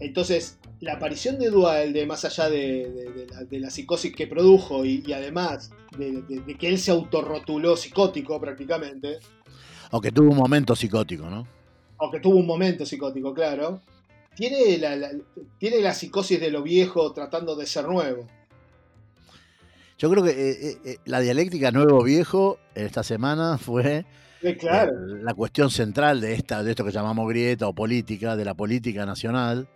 Entonces, 0.00 0.58
la 0.80 0.94
aparición 0.94 1.38
de 1.38 1.50
Dualde, 1.50 2.06
más 2.06 2.24
allá 2.24 2.48
de, 2.48 3.26
la, 3.50 3.70
psicosis 3.70 4.14
que 4.14 4.26
produjo 4.26 4.84
y, 4.84 5.12
además 5.12 5.70
de, 5.96 6.56
que 6.58 6.68
él 6.68 6.78
se 6.78 6.90
autorrotuló 6.90 7.76
psicótico 7.76 8.40
prácticamente. 8.40 9.18
Aunque 9.90 10.10
tuvo 10.10 10.30
un 10.30 10.36
momento 10.36 10.74
psicótico, 10.74 11.28
¿no? 11.28 11.46
Aunque 11.98 12.20
tuvo 12.20 12.36
un 12.36 12.46
momento 12.46 12.86
psicótico, 12.86 13.34
claro. 13.34 13.82
Tiene 14.34 14.78
la, 14.78 15.10
tiene 15.58 15.80
la 15.80 15.92
psicosis 15.92 16.40
de 16.40 16.50
lo 16.50 16.62
viejo 16.62 17.12
tratando 17.12 17.54
de 17.56 17.66
ser 17.66 17.86
nuevo. 17.86 18.26
Yo 19.98 20.10
creo 20.10 20.24
que 20.24 20.30
eh, 20.30 20.50
eh, 20.62 20.78
eh, 20.86 20.96
la 21.04 21.20
dialéctica 21.20 21.70
nuevo-viejo 21.72 22.58
esta 22.74 23.02
semana 23.02 23.58
fue 23.58 24.06
la 24.40 25.34
cuestión 25.34 25.70
central 25.70 26.22
de, 26.22 26.32
esta, 26.32 26.62
de 26.62 26.70
esto 26.70 26.86
que 26.86 26.90
llamamos 26.90 27.28
grieta 27.28 27.68
o 27.68 27.74
política, 27.74 28.34
de 28.34 28.46
la 28.46 28.54
política 28.54 29.04
nacional. 29.04 29.68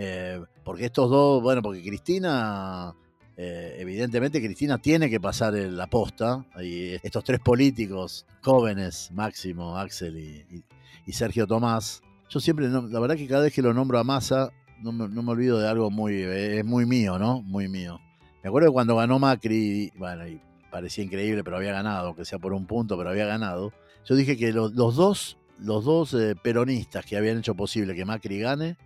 Eh, 0.00 0.40
porque 0.62 0.86
estos 0.86 1.10
dos, 1.10 1.42
bueno, 1.42 1.60
porque 1.60 1.82
Cristina, 1.82 2.94
eh, 3.36 3.76
evidentemente 3.80 4.40
Cristina 4.40 4.78
tiene 4.78 5.10
que 5.10 5.20
pasar 5.20 5.52
la 5.54 5.88
posta. 5.88 6.46
Y 6.62 6.94
estos 7.02 7.24
tres 7.24 7.40
políticos 7.40 8.24
jóvenes, 8.40 9.10
Máximo, 9.12 9.76
Axel 9.76 10.16
y, 10.16 11.12
Sergio 11.12 11.46
Tomás, 11.46 12.02
yo 12.28 12.38
siempre, 12.38 12.68
la 12.68 13.00
verdad 13.00 13.16
que 13.16 13.26
cada 13.26 13.44
vez 13.44 13.52
que 13.54 13.62
lo 13.62 13.72
nombro 13.72 13.98
a 13.98 14.04
Massa, 14.04 14.52
no 14.82 14.92
me, 14.92 15.32
olvido 15.32 15.58
de 15.58 15.66
algo 15.66 15.90
muy, 15.90 16.20
es 16.22 16.64
muy 16.64 16.86
mío, 16.86 17.18
¿no? 17.18 17.40
Muy 17.42 17.66
mío. 17.68 17.98
Me 18.42 18.48
acuerdo 18.48 18.72
cuando 18.72 18.94
ganó 18.94 19.18
Macri, 19.18 19.90
bueno, 19.96 20.28
y 20.28 20.40
parecía 20.70 21.02
increíble, 21.02 21.42
pero 21.42 21.56
había 21.56 21.72
ganado, 21.72 22.08
aunque 22.08 22.26
sea 22.26 22.38
por 22.38 22.52
un 22.52 22.66
punto, 22.66 22.96
pero 22.96 23.10
había 23.10 23.24
ganado. 23.24 23.72
Yo 24.04 24.14
dije 24.14 24.36
que 24.36 24.52
los, 24.52 24.74
dos, 24.74 25.38
los 25.58 25.84
dos 25.84 26.14
eh, 26.14 26.36
peronistas 26.40 27.04
que 27.04 27.16
habían 27.16 27.38
hecho 27.38 27.54
posible 27.54 27.94
que 27.94 28.04
Macri 28.04 28.38
gane 28.38 28.76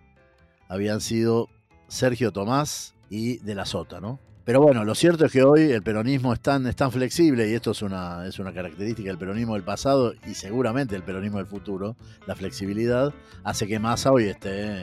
habían 0.73 1.01
sido 1.01 1.49
Sergio 1.87 2.31
Tomás 2.31 2.95
y 3.07 3.37
De 3.39 3.53
la 3.53 3.65
Sota, 3.65 4.01
¿no? 4.01 4.19
Pero 4.43 4.59
bueno, 4.59 4.83
lo 4.83 4.95
cierto 4.95 5.23
es 5.25 5.31
que 5.31 5.43
hoy 5.43 5.71
el 5.71 5.83
peronismo 5.83 6.33
es 6.33 6.39
tan, 6.39 6.65
es 6.65 6.75
tan 6.75 6.91
flexible, 6.91 7.47
y 7.47 7.53
esto 7.53 7.71
es 7.71 7.83
una, 7.83 8.25
es 8.25 8.39
una 8.39 8.51
característica 8.53 9.07
del 9.07 9.19
peronismo 9.19 9.53
del 9.53 9.63
pasado 9.63 10.13
y 10.25 10.33
seguramente 10.33 10.95
el 10.95 11.03
peronismo 11.03 11.37
del 11.37 11.45
futuro, 11.45 11.95
la 12.25 12.35
flexibilidad, 12.35 13.13
hace 13.43 13.67
que 13.67 13.77
Massa 13.77 14.11
hoy 14.11 14.25
esté 14.25 14.81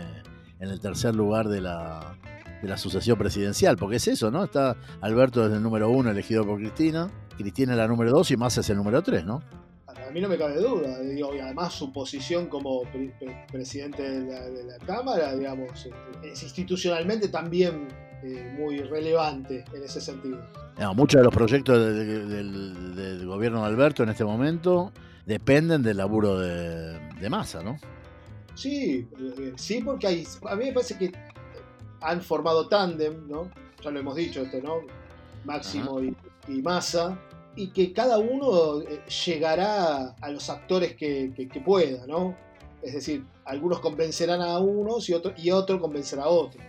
en 0.60 0.68
el 0.68 0.78
tercer 0.78 1.16
lugar 1.16 1.48
de 1.48 1.60
la, 1.60 2.16
de 2.62 2.68
la 2.68 2.78
sucesión 2.78 3.18
presidencial, 3.18 3.76
porque 3.76 3.96
es 3.96 4.06
eso, 4.06 4.30
¿no? 4.30 4.44
Está 4.44 4.76
Alberto 5.00 5.42
desde 5.42 5.56
el 5.56 5.62
número 5.62 5.90
uno 5.90 6.10
elegido 6.10 6.46
por 6.46 6.58
Cristina, 6.58 7.10
Cristina 7.36 7.72
es 7.72 7.78
la 7.78 7.88
número 7.88 8.12
dos 8.12 8.30
y 8.30 8.36
Massa 8.36 8.60
es 8.60 8.70
el 8.70 8.76
número 8.76 9.02
tres, 9.02 9.24
¿no? 9.24 9.42
A 10.10 10.12
mí 10.12 10.20
no 10.20 10.28
me 10.28 10.36
cabe 10.36 10.56
duda, 10.56 10.98
digo, 10.98 11.32
y 11.36 11.38
además 11.38 11.72
su 11.72 11.92
posición 11.92 12.46
como 12.48 12.82
pre- 12.82 13.14
pre- 13.20 13.46
presidente 13.52 14.02
de 14.02 14.28
la, 14.32 14.40
de 14.50 14.64
la 14.64 14.78
Cámara, 14.78 15.36
digamos, 15.36 15.88
es 16.24 16.42
institucionalmente 16.42 17.28
también 17.28 17.86
eh, 18.24 18.52
muy 18.58 18.80
relevante 18.80 19.64
en 19.72 19.84
ese 19.84 20.00
sentido. 20.00 20.44
No, 20.80 20.94
muchos 20.94 21.20
de 21.20 21.24
los 21.26 21.32
proyectos 21.32 21.78
de- 21.78 22.04
de- 22.04 22.24
del, 22.26 22.96
del 22.96 23.24
gobierno 23.24 23.60
de 23.60 23.66
Alberto 23.68 24.02
en 24.02 24.08
este 24.08 24.24
momento 24.24 24.90
dependen 25.26 25.80
del 25.84 25.98
laburo 25.98 26.40
de, 26.40 26.98
Massa, 27.30 27.62
¿no? 27.62 27.76
Sí, 28.56 29.06
eh, 29.38 29.52
sí, 29.54 29.80
porque 29.84 30.08
hay, 30.08 30.26
a 30.48 30.56
mí 30.56 30.64
me 30.64 30.72
parece 30.72 30.98
que 30.98 31.12
han 32.00 32.20
formado 32.20 32.66
tándem, 32.66 33.28
¿no? 33.28 33.48
Ya 33.80 33.92
lo 33.92 34.00
hemos 34.00 34.16
dicho 34.16 34.42
esto, 34.42 34.58
¿no? 34.60 34.78
Máximo 35.44 36.02
y, 36.02 36.16
y 36.48 36.60
Massa, 36.62 37.16
y 37.56 37.68
que 37.72 37.92
cada 37.92 38.18
uno 38.18 38.80
eh, 38.82 39.00
llegará 39.26 40.14
a 40.20 40.30
los 40.30 40.48
actores 40.50 40.94
que, 40.96 41.32
que- 41.34 41.48
que 41.48 41.60
pueda, 41.60 42.06
¿no? 42.06 42.36
Es 42.82 42.94
decir, 42.94 43.24
algunos 43.44 43.80
convencerán 43.80 44.40
a 44.40 44.58
unos 44.58 45.08
y 45.08 45.12
otro, 45.14 45.32
y 45.36 45.50
otro 45.50 45.80
convencerá 45.80 46.24
a 46.24 46.28
otros. 46.28 46.62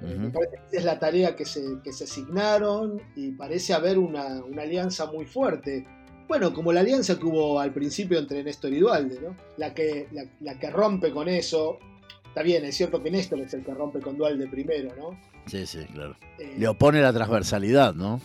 Me 0.00 0.14
Ujú. 0.14 0.32
parece 0.32 0.52
que 0.56 0.66
esa 0.68 0.78
es 0.78 0.84
la 0.84 0.98
tarea 0.98 1.34
que 1.36 1.44
se, 1.44 1.60
que 1.82 1.92
se 1.92 2.04
asignaron 2.04 3.02
y 3.16 3.32
parece 3.32 3.74
haber 3.74 3.98
una, 3.98 4.42
una 4.44 4.62
alianza 4.62 5.06
muy 5.10 5.26
fuerte. 5.26 5.84
Bueno, 6.28 6.52
como 6.54 6.72
la 6.72 6.80
alianza 6.80 7.18
que 7.18 7.26
hubo 7.26 7.58
al 7.58 7.72
principio 7.72 8.18
entre 8.18 8.44
Néstor 8.44 8.72
y 8.72 8.78
Dualde, 8.78 9.18
¿no? 9.20 9.36
La 9.56 9.74
que, 9.74 10.06
la, 10.12 10.24
la 10.40 10.58
que 10.58 10.70
rompe 10.70 11.10
con 11.10 11.28
eso. 11.28 11.78
Está 12.26 12.42
bien, 12.42 12.64
es 12.64 12.76
cierto 12.76 13.02
que 13.02 13.10
Néstor 13.10 13.40
es 13.40 13.52
el 13.54 13.64
que 13.64 13.74
rompe 13.74 14.00
con 14.00 14.16
Dualde 14.16 14.46
primero, 14.46 14.94
¿no? 14.96 15.18
Sí, 15.46 15.66
sí, 15.66 15.84
claro. 15.92 16.14
Eh, 16.38 16.54
Le 16.58 16.68
opone 16.68 17.00
la 17.00 17.12
transversalidad, 17.12 17.94
¿no? 17.94 18.20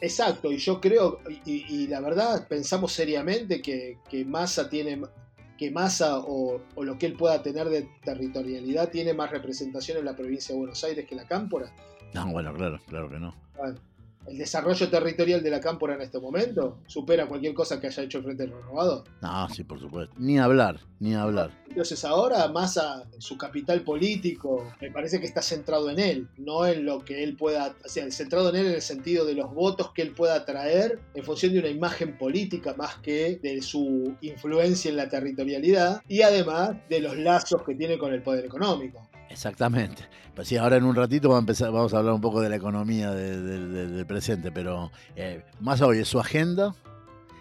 Exacto, 0.00 0.50
y 0.50 0.56
yo 0.56 0.80
creo, 0.80 1.20
y, 1.44 1.86
la 1.88 2.00
verdad, 2.00 2.48
pensamos 2.48 2.92
seriamente 2.92 3.60
que, 3.60 3.98
que 4.08 4.24
Massa 4.24 4.68
tiene, 4.68 5.02
que 5.58 5.70
Massa 5.70 6.18
o, 6.18 6.62
o 6.74 6.84
lo 6.84 6.98
que 6.98 7.06
él 7.06 7.14
pueda 7.14 7.42
tener 7.42 7.68
de 7.68 7.88
territorialidad 8.02 8.90
tiene 8.90 9.12
más 9.12 9.30
representación 9.30 9.98
en 9.98 10.06
la 10.06 10.16
provincia 10.16 10.54
de 10.54 10.58
Buenos 10.58 10.82
Aires 10.84 11.06
que 11.06 11.14
la 11.14 11.26
Cámpora. 11.26 11.70
No, 12.14 12.32
bueno, 12.32 12.54
claro, 12.54 12.80
claro 12.88 13.10
que 13.10 13.18
no. 13.18 13.34
Bueno, 13.56 13.78
el 14.26 14.38
desarrollo 14.38 14.88
territorial 14.88 15.42
de 15.42 15.50
la 15.50 15.60
Cámpora 15.60 15.94
en 15.94 16.02
este 16.02 16.18
momento 16.20 16.78
supera 16.86 17.26
cualquier 17.26 17.54
cosa 17.54 17.80
que 17.80 17.86
haya 17.86 18.02
hecho 18.02 18.18
el 18.18 18.24
Frente 18.24 18.46
Renovado. 18.46 19.04
No, 19.22 19.48
sí, 19.48 19.64
por 19.64 19.80
supuesto. 19.80 20.14
Ni 20.18 20.38
hablar, 20.38 20.80
ni 20.98 21.14
hablar. 21.14 21.50
Entonces 21.68 22.04
ahora 22.04 22.48
Massa, 22.48 23.04
su 23.18 23.38
capital 23.38 23.82
político, 23.82 24.72
me 24.80 24.90
parece 24.90 25.20
que 25.20 25.26
está 25.26 25.40
centrado 25.40 25.90
en 25.90 25.98
él, 25.98 26.28
no 26.36 26.66
en 26.66 26.84
lo 26.84 27.04
que 27.04 27.22
él 27.22 27.36
pueda, 27.36 27.76
o 27.84 27.88
sea, 27.88 28.10
centrado 28.10 28.50
en 28.50 28.56
él 28.56 28.66
en 28.66 28.74
el 28.74 28.82
sentido 28.82 29.24
de 29.24 29.34
los 29.34 29.54
votos 29.54 29.92
que 29.92 30.02
él 30.02 30.12
pueda 30.12 30.44
traer 30.44 30.98
en 31.14 31.24
función 31.24 31.52
de 31.52 31.60
una 31.60 31.68
imagen 31.68 32.18
política 32.18 32.74
más 32.76 32.96
que 32.96 33.38
de 33.42 33.62
su 33.62 34.14
influencia 34.20 34.90
en 34.90 34.96
la 34.96 35.08
territorialidad 35.08 36.02
y 36.08 36.22
además 36.22 36.76
de 36.88 37.00
los 37.00 37.16
lazos 37.16 37.62
que 37.62 37.74
tiene 37.74 37.98
con 37.98 38.12
el 38.12 38.22
poder 38.22 38.44
económico. 38.44 39.08
Exactamente. 39.30 40.02
Pues 40.34 40.48
sí, 40.48 40.56
ahora 40.56 40.76
en 40.76 40.84
un 40.84 40.94
ratito 40.96 41.28
vamos 41.28 41.38
a, 41.38 41.40
empezar, 41.42 41.70
vamos 41.72 41.94
a 41.94 41.98
hablar 41.98 42.14
un 42.14 42.20
poco 42.20 42.40
de 42.40 42.48
la 42.48 42.56
economía 42.56 43.10
de- 43.12 43.40
de- 43.40 43.66
de- 43.68 43.86
del 43.88 44.06
presente, 44.06 44.50
pero 44.52 44.90
eh, 45.16 45.44
más 45.60 45.80
hoy 45.82 45.98
es 45.98 46.08
su 46.08 46.18
agenda. 46.20 46.74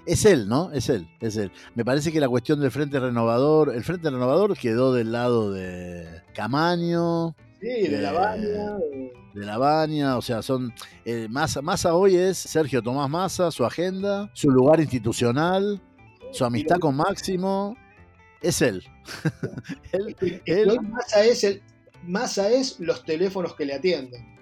Es 0.06 0.26
él, 0.26 0.48
¿no? 0.48 0.72
Es 0.72 0.90
él, 0.90 1.08
es 1.20 1.36
él. 1.38 1.52
Me 1.76 1.86
parece 1.86 2.12
que 2.12 2.20
la 2.20 2.28
cuestión 2.30 2.60
del 2.60 2.72
Frente 2.72 3.00
Renovador, 3.00 3.76
el 3.76 3.84
Frente 3.84 4.10
Renovador 4.10 4.58
quedó 4.58 4.94
del 4.94 5.12
lado 5.12 5.52
de 5.52 6.22
Camaño, 6.34 7.36
Sí, 7.62 7.88
de 7.90 8.02
la 8.02 8.14
Baña, 8.14 8.48
de- 8.48 9.12
La 9.46 9.58
Baña, 9.58 10.18
o 10.18 10.22
sea, 10.22 10.42
son 10.42 10.74
eh, 11.06 11.28
Massa, 11.30 11.62
Massa 11.62 11.94
hoy 11.94 12.16
es 12.16 12.38
Sergio 12.38 12.82
Tomás 12.82 13.10
Massa, 13.10 13.52
su 13.52 13.66
agenda, 13.66 14.30
su 14.34 14.50
lugar 14.50 14.80
institucional, 14.80 15.80
su 16.32 16.46
amistad 16.46 16.78
con 16.80 16.96
Máximo, 16.96 17.76
es 18.42 18.62
él. 18.62 18.84
él, 19.92 20.16
él- 20.46 20.70
hoy 20.70 20.80
Massa 20.80 21.24
es, 21.26 21.44
el, 21.44 21.62
Massa 22.04 22.50
es 22.50 22.80
los 22.80 23.04
teléfonos 23.04 23.56
que 23.56 23.66
le 23.66 23.74
atienden. 23.76 24.38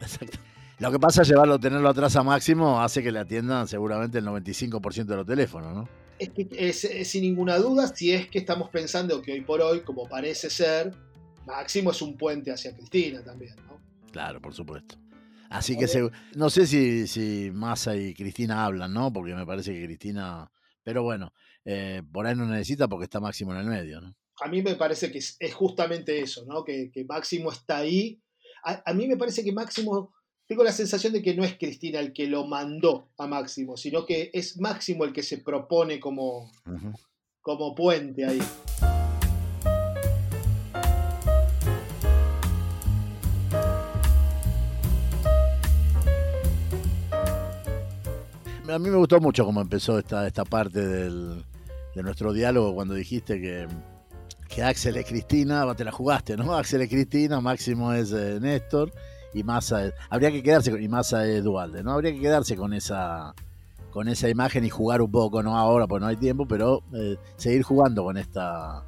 Exacto. 0.00 0.38
Lo 0.78 0.92
que 0.92 0.98
pasa 0.98 1.22
es 1.22 1.28
llevarlo, 1.28 1.58
tenerlo 1.58 1.88
atrás 1.88 2.16
a 2.16 2.22
Máximo, 2.22 2.80
hace 2.82 3.02
que 3.02 3.10
le 3.10 3.18
atiendan 3.20 3.66
seguramente 3.66 4.18
el 4.18 4.26
95% 4.26 5.04
de 5.06 5.16
los 5.16 5.26
teléfonos, 5.26 5.74
¿no? 5.74 5.88
Es 6.18 6.30
que 6.30 6.46
es, 6.50 6.84
es 6.84 7.08
sin 7.08 7.22
ninguna 7.22 7.56
duda, 7.56 7.86
si 7.88 8.12
es 8.12 8.28
que 8.28 8.38
estamos 8.38 8.68
pensando 8.70 9.20
que 9.22 9.32
hoy 9.32 9.40
por 9.40 9.60
hoy, 9.62 9.80
como 9.80 10.06
parece 10.08 10.50
ser, 10.50 10.94
Máximo 11.46 11.92
es 11.92 12.02
un 12.02 12.16
puente 12.16 12.50
hacia 12.52 12.74
Cristina 12.74 13.22
también, 13.22 13.54
¿no? 13.66 13.80
Claro, 14.12 14.40
por 14.40 14.52
supuesto. 14.54 14.96
Así 15.48 15.76
que 15.78 15.86
se- 15.86 16.10
no 16.34 16.50
sé 16.50 16.66
si, 16.66 17.06
si 17.06 17.50
Massa 17.54 17.96
y 17.96 18.12
Cristina 18.14 18.64
hablan, 18.64 18.92
¿no? 18.92 19.12
Porque 19.12 19.34
me 19.34 19.46
parece 19.46 19.72
que 19.72 19.84
Cristina. 19.86 20.50
Pero 20.82 21.02
bueno, 21.02 21.32
eh, 21.64 22.02
por 22.12 22.26
ahí 22.26 22.34
no 22.34 22.46
necesita 22.46 22.88
porque 22.88 23.04
está 23.04 23.20
Máximo 23.20 23.52
en 23.52 23.58
el 23.60 23.66
medio, 23.66 24.00
¿no? 24.00 24.14
A 24.44 24.48
mí 24.48 24.62
me 24.62 24.74
parece 24.76 25.10
que 25.10 25.18
es, 25.18 25.36
es 25.40 25.54
justamente 25.54 26.20
eso, 26.20 26.44
¿no? 26.46 26.62
Que, 26.64 26.90
que 26.92 27.04
Máximo 27.04 27.50
está 27.50 27.78
ahí. 27.78 28.20
A, 28.64 28.82
a 28.90 28.92
mí 28.94 29.06
me 29.08 29.16
parece 29.16 29.42
que 29.42 29.52
Máximo, 29.52 30.12
tengo 30.46 30.62
la 30.62 30.72
sensación 30.72 31.12
de 31.12 31.22
que 31.22 31.34
no 31.34 31.42
es 31.44 31.56
Cristina 31.58 32.00
el 32.00 32.12
que 32.12 32.26
lo 32.26 32.46
mandó 32.46 33.08
a 33.18 33.26
Máximo, 33.26 33.76
sino 33.76 34.04
que 34.04 34.30
es 34.32 34.60
Máximo 34.60 35.04
el 35.04 35.12
que 35.12 35.22
se 35.22 35.38
propone 35.38 35.98
como, 35.98 36.50
como 37.40 37.74
puente 37.74 38.24
ahí. 38.26 38.40
A 48.68 48.78
mí 48.78 48.90
me 48.90 48.96
gustó 48.96 49.20
mucho 49.20 49.44
cómo 49.44 49.60
empezó 49.60 49.98
esta, 49.98 50.26
esta 50.26 50.44
parte 50.44 50.84
del- 50.86 51.44
de 51.94 52.02
nuestro 52.02 52.32
diálogo 52.32 52.74
cuando 52.74 52.94
dijiste 52.94 53.40
que, 53.40 53.66
que 54.48 54.62
Axel 54.62 54.96
es 54.96 55.06
Cristina, 55.06 55.74
te 55.74 55.84
la 55.84 55.92
jugaste, 55.92 56.36
¿no? 56.36 56.54
Axel 56.56 56.82
es 56.82 56.88
Cristina, 56.88 57.40
Máximo 57.40 57.92
es 57.92 58.12
eh, 58.12 58.38
Néstor 58.40 58.92
y 59.34 59.42
Massa 59.42 59.86
es. 59.86 59.94
Habría 60.10 60.30
que 60.30 60.42
quedarse 60.42 60.70
con. 60.70 60.82
Y 60.82 60.88
Massa 60.88 61.26
es 61.26 61.44
Dualde, 61.44 61.82
¿no? 61.82 61.92
Habría 61.92 62.12
que 62.12 62.20
quedarse 62.20 62.56
con 62.56 62.72
esa 62.72 63.34
con 63.90 64.08
esa 64.08 64.28
imagen 64.28 64.62
y 64.64 64.68
jugar 64.68 65.00
un 65.00 65.10
poco, 65.10 65.42
no 65.42 65.56
ahora 65.56 65.86
porque 65.86 66.02
no 66.02 66.08
hay 66.08 66.16
tiempo, 66.16 66.46
pero 66.46 66.82
eh, 66.92 67.16
seguir 67.36 67.62
jugando 67.62 68.04
con 68.04 68.18
esta 68.18 68.84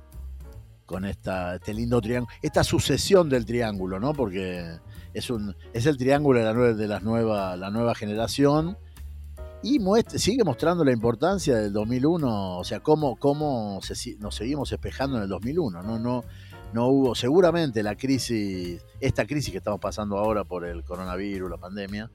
con 0.84 1.04
esta, 1.04 1.56
este 1.56 1.74
lindo 1.74 2.00
triángulo, 2.00 2.34
esta 2.40 2.64
sucesión 2.64 3.28
del 3.28 3.44
triángulo, 3.44 4.00
¿no? 4.00 4.12
Porque 4.12 4.78
es 5.14 5.30
un 5.30 5.54
es 5.72 5.86
el 5.86 5.96
triángulo 5.96 6.40
de 6.74 6.88
la 6.88 7.00
nueva, 7.00 7.56
la 7.56 7.70
nueva 7.70 7.94
generación 7.94 8.76
y 9.62 9.78
muestra, 9.80 10.18
sigue 10.18 10.44
mostrando 10.44 10.84
la 10.84 10.92
importancia 10.92 11.56
del 11.56 11.72
2001, 11.72 12.58
o 12.58 12.64
sea, 12.64 12.80
cómo, 12.80 13.16
cómo 13.16 13.80
se 13.82 14.16
nos 14.18 14.36
seguimos 14.36 14.70
espejando 14.70 15.16
en 15.16 15.24
el 15.24 15.28
2001. 15.28 15.82
No, 15.82 15.98
no, 15.98 16.24
no 16.72 16.86
hubo, 16.86 17.14
seguramente 17.14 17.82
la 17.82 17.96
crisis, 17.96 18.84
esta 19.00 19.26
crisis 19.26 19.50
que 19.50 19.58
estamos 19.58 19.80
pasando 19.80 20.16
ahora 20.16 20.44
por 20.44 20.64
el 20.64 20.84
coronavirus, 20.84 21.50
la 21.50 21.56
pandemia, 21.56 22.10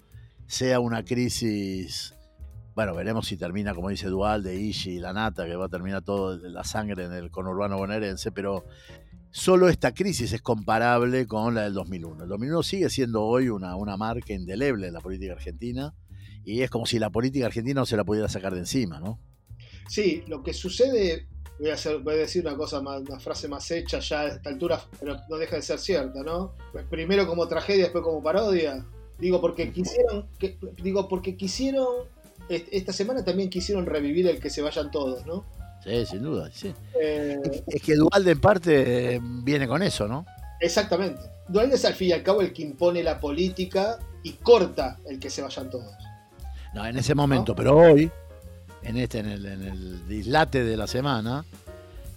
sea 0.48 0.80
una 0.80 1.04
crisis, 1.04 2.14
bueno, 2.76 2.96
veremos 2.96 3.28
si 3.28 3.36
termina, 3.36 3.74
como 3.74 3.90
dice 3.90 4.08
Dual, 4.08 4.42
de 4.42 4.56
Ishi 4.56 4.92
y 4.92 5.00
la 5.00 5.12
Nata, 5.12 5.46
que 5.46 5.56
va 5.56 5.66
a 5.66 5.70
terminar 5.70 6.02
todo 6.02 6.38
la 6.38 6.64
sangre 6.64 7.06
en 7.06 7.12
el 7.12 7.30
conurbano 7.30 7.78
bonaerense, 7.78 8.32
pero 8.32 8.64
solo 9.32 9.68
esta 9.68 9.94
crisis 9.94 10.32
es 10.32 10.42
comparable 10.42 11.28
con 11.28 11.56
la 11.56 11.64
del 11.64 11.74
2001. 11.74 12.24
El 12.24 12.30
2001 12.30 12.64
sigue 12.64 12.90
siendo 12.90 13.24
hoy 13.24 13.50
una, 13.50 13.76
una 13.76 13.98
marca 13.98 14.32
indeleble 14.32 14.88
en 14.88 14.94
la 14.94 15.02
política 15.02 15.34
argentina 15.34 15.94
y 16.46 16.62
es 16.62 16.70
como 16.70 16.86
si 16.86 17.00
la 17.00 17.10
política 17.10 17.46
argentina 17.46 17.82
no 17.82 17.86
se 17.86 17.98
la 17.98 18.04
pudiera 18.04 18.28
sacar 18.30 18.54
de 18.54 18.60
encima, 18.60 19.00
¿no? 19.00 19.20
Sí, 19.88 20.24
lo 20.28 20.44
que 20.44 20.54
sucede, 20.54 21.28
voy 21.60 21.70
a, 21.70 21.74
hacer, 21.74 22.00
voy 22.00 22.14
a 22.16 22.18
decir 22.18 22.46
una 22.46 22.56
cosa 22.56 22.82
más, 22.82 23.02
una 23.02 23.20
frase 23.20 23.48
más 23.48 23.70
hecha 23.72 24.00
ya 24.00 24.22
a 24.22 24.28
esta 24.28 24.50
altura, 24.50 24.82
pero 25.00 25.18
no 25.30 25.38
deja 25.38 25.56
de 25.58 25.62
ser 25.62 25.80
cierta, 25.80 26.24
¿no? 26.24 26.54
Pues 26.72 26.86
primero 26.90 27.28
como 27.28 27.48
tragedia, 27.48 27.84
después 27.84 28.04
como 28.04 28.22
parodia. 28.24 28.86
Digo, 29.20 29.40
porque 29.40 29.72
quisieron, 29.72 30.28
que, 30.40 30.58
digo, 30.82 31.08
porque 31.08 31.36
quisieron, 31.38 31.88
est- 32.50 32.68
esta 32.72 32.92
semana 32.92 33.24
también 33.24 33.50
quisieron 33.50 33.86
revivir 33.86 34.28
el 34.28 34.40
que 34.40 34.50
se 34.50 34.62
vayan 34.62 34.90
todos, 34.92 35.26
¿no? 35.26 35.46
Sí, 35.84 36.06
sin 36.06 36.24
duda, 36.24 36.50
sí. 36.54 36.74
Eh, 37.00 37.38
Es 37.68 37.82
que 37.82 37.96
Dualde 37.96 38.32
en 38.32 38.40
parte 38.42 39.16
eh, 39.16 39.20
viene 39.22 39.68
con 39.68 39.84
eso, 39.84 40.08
¿no? 40.08 40.26
exactamente. 40.62 41.22
Dualde 41.50 41.76
es 41.76 41.84
al 41.84 41.94
fin 41.94 42.08
y 42.10 42.12
al 42.14 42.24
cabo 42.24 42.42
el 42.42 42.54
que 42.54 42.62
impone 42.62 43.04
la 43.04 43.20
política 43.20 44.00
y 44.24 44.32
corta 44.34 44.98
el 45.10 45.20
que 45.20 45.30
se 45.30 45.42
vayan 45.42 45.70
todos. 45.70 45.94
No, 46.74 46.86
en 46.86 46.98
ese 46.98 47.14
momento, 47.14 47.56
pero 47.56 47.78
hoy, 47.78 48.12
en 48.82 48.98
este, 48.98 49.20
en 49.20 49.28
el, 49.28 49.46
en 49.46 49.62
el 49.64 50.08
dislate 50.08 50.64
de 50.64 50.76
la 50.76 50.88
semana, 50.88 51.46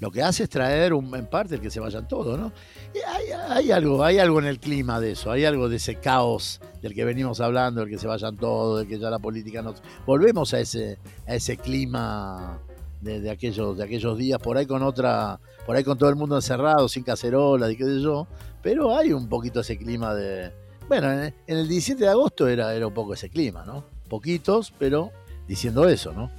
lo 0.00 0.10
que 0.10 0.22
hace 0.22 0.44
es 0.44 0.50
traer 0.50 0.92
un, 0.92 1.14
en 1.14 1.26
parte 1.26 1.54
el 1.54 1.60
que 1.60 1.70
se 1.70 1.80
vayan 1.80 2.06
todos, 2.06 2.38
¿no? 2.38 2.52
Y 2.94 2.98
hay, 2.98 3.30
hay 3.30 3.70
algo, 3.70 4.04
hay 4.04 4.18
algo 4.18 4.38
en 4.38 4.46
el 4.46 4.58
clima 4.58 5.00
de 5.00 5.12
eso, 5.12 5.30
hay 5.30 5.44
algo 5.44 5.68
de 5.68 5.76
ese 5.76 5.96
caos, 5.96 6.60
del 6.82 6.94
que 6.94 7.04
venimos 7.04 7.40
hablando, 7.40 7.80
del 7.80 7.90
que 7.90 7.98
se 7.98 8.06
vayan 8.06 8.36
todos, 8.36 8.80
de 8.80 8.86
que 8.86 8.98
ya 8.98 9.10
la 9.10 9.18
política 9.18 9.62
nos... 9.62 9.82
Volvemos 10.06 10.52
a 10.54 10.60
ese, 10.60 10.98
a 11.26 11.34
ese 11.34 11.56
clima 11.56 12.58
de, 13.00 13.30
aquellos, 13.30 13.76
de 13.76 13.84
aquellos 13.84 14.18
días, 14.18 14.38
por 14.38 14.56
ahí 14.56 14.66
con 14.66 14.82
otra, 14.82 15.40
por 15.64 15.76
ahí 15.76 15.84
con 15.84 15.96
todo 15.96 16.10
el 16.10 16.16
mundo 16.16 16.36
encerrado, 16.36 16.88
sin 16.88 17.02
cacerola 17.02 17.70
y 17.70 17.76
qué 17.76 17.84
sé 17.84 18.00
yo, 18.00 18.26
pero 18.62 18.96
hay 18.96 19.12
un 19.12 19.28
poquito 19.28 19.60
ese 19.60 19.78
clima 19.78 20.14
de... 20.14 20.52
Bueno, 20.88 21.10
en, 21.10 21.34
el 21.46 21.68
17 21.68 22.04
de 22.04 22.10
agosto 22.10 22.48
era, 22.48 22.74
era 22.74 22.86
un 22.86 22.94
poco 22.94 23.14
ese 23.14 23.30
clima, 23.30 23.64
¿no? 23.64 23.95
Poquitos, 24.08 24.72
pero 24.78 25.12
diciendo 25.48 25.88
eso, 25.88 26.12
¿no? 26.12 26.30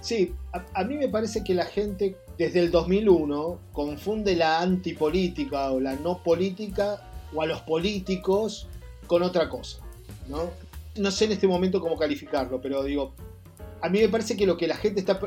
Sí, 0.00 0.34
a, 0.52 0.84
mí 0.84 0.96
me 0.96 1.08
parece 1.08 1.42
que 1.42 1.54
la 1.54 1.64
gente 1.64 2.16
desde 2.38 2.60
el 2.60 2.70
2001 2.70 3.58
confunde 3.72 4.36
la 4.36 4.60
antipolítica 4.60 5.72
o 5.72 5.80
la 5.80 5.96
no 5.96 6.22
política 6.22 7.02
o 7.34 7.42
a 7.42 7.46
los 7.46 7.62
políticos 7.62 8.68
con 9.06 9.22
otra 9.22 9.48
cosa, 9.48 9.78
¿no? 10.28 10.50
No 10.96 11.10
sé 11.10 11.24
en 11.24 11.32
este 11.32 11.48
momento 11.48 11.80
cómo 11.80 11.96
calificarlo, 11.96 12.60
pero 12.60 12.84
digo, 12.84 13.14
a 13.80 13.88
mí 13.88 13.98
me 13.98 14.08
parece 14.08 14.36
que 14.36 14.46
lo 14.46 14.56
que 14.56 14.68
la 14.68 14.76
gente 14.76 15.00
está, 15.00 15.18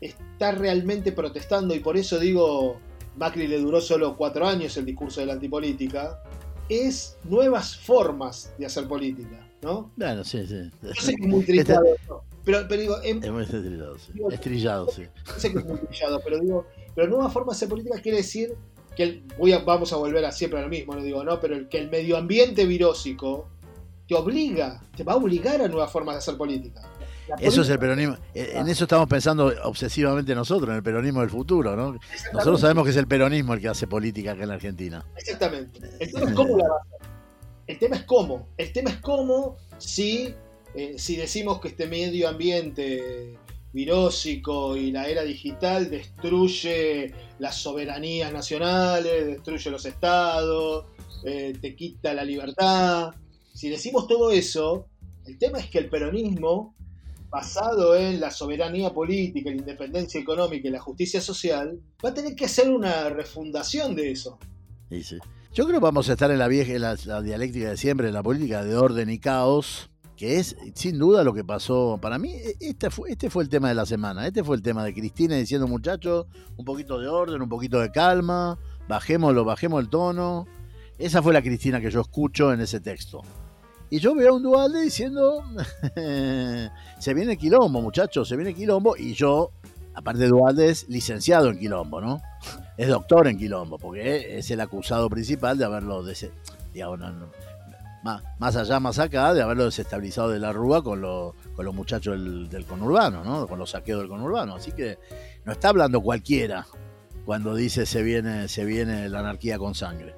está 0.00 0.52
realmente 0.52 1.12
protestando, 1.12 1.74
y 1.74 1.80
por 1.80 1.96
eso 1.96 2.18
digo, 2.18 2.78
Macri 3.16 3.46
le 3.46 3.58
duró 3.58 3.80
solo 3.80 4.16
cuatro 4.16 4.46
años 4.46 4.76
el 4.76 4.86
discurso 4.86 5.20
de 5.20 5.26
la 5.26 5.34
antipolítica, 5.34 6.20
es 6.68 7.16
nuevas 7.24 7.76
formas 7.76 8.52
de 8.58 8.66
hacer 8.66 8.88
política, 8.88 9.45
¿no? 9.66 9.90
Bueno, 9.96 10.22
sí, 10.22 10.46
sí. 10.46 10.70
Yo 10.80 10.94
sé 10.94 11.16
que 11.16 11.22
es 11.24 11.28
muy 11.28 11.44
trillado, 11.44 11.84
pero, 12.44 12.66
pero 12.68 12.80
digo... 12.80 13.00
es 13.02 13.30
muy 13.30 13.42
estrillado, 13.42 13.98
sí. 13.98 14.12
estrillado, 14.30 14.88
sí. 14.88 15.02
sé 15.36 15.52
que 15.52 15.58
es 15.58 15.64
muy 15.64 15.78
trillado, 15.78 16.20
pero 16.24 16.38
digo, 16.38 16.66
pero 16.94 17.08
nuevas 17.08 17.32
formas 17.32 17.54
de 17.54 17.58
hacer 17.58 17.68
política 17.68 18.00
quiere 18.00 18.18
decir 18.18 18.54
que 18.96 19.22
voy 19.36 19.52
a, 19.52 19.58
vamos 19.58 19.92
a 19.92 19.96
volver 19.96 20.24
a 20.24 20.32
siempre 20.32 20.60
a 20.60 20.62
lo 20.62 20.68
mismo, 20.68 20.94
no 20.94 21.02
digo, 21.02 21.24
no, 21.24 21.40
pero 21.40 21.56
el, 21.56 21.68
que 21.68 21.78
el 21.78 21.90
medio 21.90 22.16
ambiente 22.16 22.64
virósico 22.64 23.48
te 24.06 24.14
obliga, 24.14 24.80
te 24.96 25.02
va 25.02 25.14
a 25.14 25.16
obligar 25.16 25.60
a 25.60 25.68
nuevas 25.68 25.90
formas 25.90 26.14
de 26.14 26.18
hacer 26.20 26.36
política. 26.36 26.82
Eso 27.40 27.62
es 27.62 27.68
el 27.70 27.78
peronismo. 27.80 28.16
En 28.34 28.68
eso 28.68 28.84
estamos 28.84 29.08
pensando 29.08 29.52
obsesivamente 29.64 30.32
nosotros, 30.32 30.70
en 30.70 30.76
el 30.76 30.82
peronismo 30.84 31.20
del 31.22 31.30
futuro, 31.30 31.74
¿no? 31.74 31.98
Nosotros 32.32 32.60
sabemos 32.60 32.84
que 32.84 32.90
es 32.90 32.96
el 32.96 33.08
peronismo 33.08 33.54
el 33.54 33.60
que 33.60 33.68
hace 33.68 33.88
política 33.88 34.32
acá 34.32 34.44
en 34.44 34.48
la 34.48 34.54
Argentina. 34.54 35.04
Exactamente. 35.16 35.80
El 35.98 36.12
tema 36.12 36.30
es 36.30 36.36
cómo 36.36 36.56
la 36.56 36.68
va 36.68 36.76
a 36.76 36.80
hacer. 36.80 37.15
El 37.66 37.78
tema 37.78 37.96
es 37.96 38.04
cómo. 38.04 38.48
El 38.56 38.72
tema 38.72 38.90
es 38.90 38.96
cómo 38.98 39.56
si, 39.78 40.34
eh, 40.74 40.94
si 40.98 41.16
decimos 41.16 41.60
que 41.60 41.68
este 41.68 41.86
medio 41.86 42.28
ambiente 42.28 43.38
virósico 43.72 44.76
y 44.76 44.90
la 44.90 45.08
era 45.08 45.22
digital 45.22 45.90
destruye 45.90 47.12
las 47.38 47.56
soberanías 47.56 48.32
nacionales, 48.32 49.26
destruye 49.26 49.70
los 49.70 49.84
estados, 49.84 50.86
eh, 51.24 51.52
te 51.60 51.74
quita 51.74 52.14
la 52.14 52.24
libertad. 52.24 53.10
Si 53.52 53.68
decimos 53.68 54.06
todo 54.06 54.30
eso, 54.30 54.86
el 55.26 55.38
tema 55.38 55.58
es 55.58 55.66
que 55.66 55.78
el 55.78 55.90
peronismo 55.90 56.74
basado 57.28 57.96
en 57.96 58.20
la 58.20 58.30
soberanía 58.30 58.94
política, 58.94 59.50
la 59.50 59.56
independencia 59.56 60.20
económica 60.20 60.68
y 60.68 60.70
la 60.70 60.80
justicia 60.80 61.20
social, 61.20 61.78
va 62.02 62.10
a 62.10 62.14
tener 62.14 62.34
que 62.34 62.46
hacer 62.46 62.70
una 62.70 63.10
refundación 63.10 63.94
de 63.94 64.12
eso. 64.12 64.38
Yo 65.56 65.64
creo 65.64 65.80
que 65.80 65.84
vamos 65.84 66.06
a 66.10 66.12
estar 66.12 66.30
en 66.30 66.38
la 66.38 66.48
vieja, 66.48 66.74
en 66.74 66.82
la, 66.82 67.22
dialéctica 67.22 67.70
de 67.70 67.78
siempre, 67.78 68.08
en 68.08 68.12
la 68.12 68.22
política 68.22 68.62
de 68.62 68.76
orden 68.76 69.08
y 69.08 69.18
caos, 69.18 69.88
que 70.14 70.38
es 70.38 70.54
sin 70.74 70.98
duda 70.98 71.24
lo 71.24 71.32
que 71.32 71.44
pasó. 71.44 71.98
Para 71.98 72.18
mí, 72.18 72.34
este 72.60 72.90
fue, 72.90 73.12
este 73.12 73.30
fue 73.30 73.42
el 73.42 73.48
tema 73.48 73.70
de 73.70 73.74
la 73.74 73.86
semana. 73.86 74.26
Este 74.26 74.44
fue 74.44 74.56
el 74.56 74.60
tema 74.60 74.84
de 74.84 74.92
Cristina 74.92 75.34
diciendo, 75.34 75.66
muchachos, 75.66 76.26
un 76.58 76.66
poquito 76.66 76.98
de 76.98 77.08
orden, 77.08 77.40
un 77.40 77.48
poquito 77.48 77.80
de 77.80 77.90
calma, 77.90 78.58
bajémoslo, 78.86 79.46
bajemos 79.46 79.80
el 79.80 79.88
tono. 79.88 80.46
Esa 80.98 81.22
fue 81.22 81.32
la 81.32 81.40
Cristina 81.40 81.80
que 81.80 81.90
yo 81.90 82.02
escucho 82.02 82.52
en 82.52 82.60
ese 82.60 82.80
texto. 82.80 83.22
Y 83.88 83.98
yo 83.98 84.14
veo 84.14 84.32
a 84.32 84.36
un 84.36 84.42
Dualde 84.42 84.82
diciendo, 84.82 85.42
se 86.98 87.14
viene 87.14 87.38
quilombo, 87.38 87.80
muchachos, 87.80 88.28
se 88.28 88.36
viene 88.36 88.52
quilombo. 88.52 88.94
Y 88.94 89.14
yo, 89.14 89.52
aparte 89.96 90.20
de 90.20 90.28
Dualde, 90.28 90.68
es 90.68 90.88
licenciado 90.88 91.48
en 91.48 91.58
quilombo, 91.58 92.00
¿no? 92.00 92.20
Es 92.76 92.88
doctor 92.88 93.26
en 93.26 93.38
quilombo, 93.38 93.78
porque 93.78 94.38
es 94.38 94.50
el 94.50 94.60
acusado 94.60 95.08
principal 95.08 95.56
de 95.56 95.64
haberlo, 95.64 96.04
digamos, 96.72 97.00
más, 98.38 98.54
allá, 98.54 98.78
más 98.78 98.98
acá, 98.98 99.34
de 99.34 99.42
haberlo 99.42 99.64
desestabilizado 99.64 100.30
de 100.30 100.38
la 100.38 100.52
Rúa 100.52 100.84
con, 100.84 101.00
con 101.00 101.64
los 101.64 101.74
muchachos 101.74 102.12
del, 102.12 102.48
del, 102.48 102.66
conurbano, 102.66 103.24
¿no? 103.24 103.48
Con 103.48 103.58
los 103.58 103.70
saqueos 103.70 104.00
del 104.00 104.08
conurbano. 104.08 104.54
Así 104.54 104.70
que 104.70 104.98
no 105.44 105.52
está 105.52 105.70
hablando 105.70 106.00
cualquiera 106.02 106.66
cuando 107.24 107.54
dice 107.54 107.86
se 107.86 108.02
viene, 108.02 108.46
se 108.48 108.64
viene 108.64 109.08
la 109.08 109.20
anarquía 109.20 109.58
con 109.58 109.74
sangre 109.74 110.14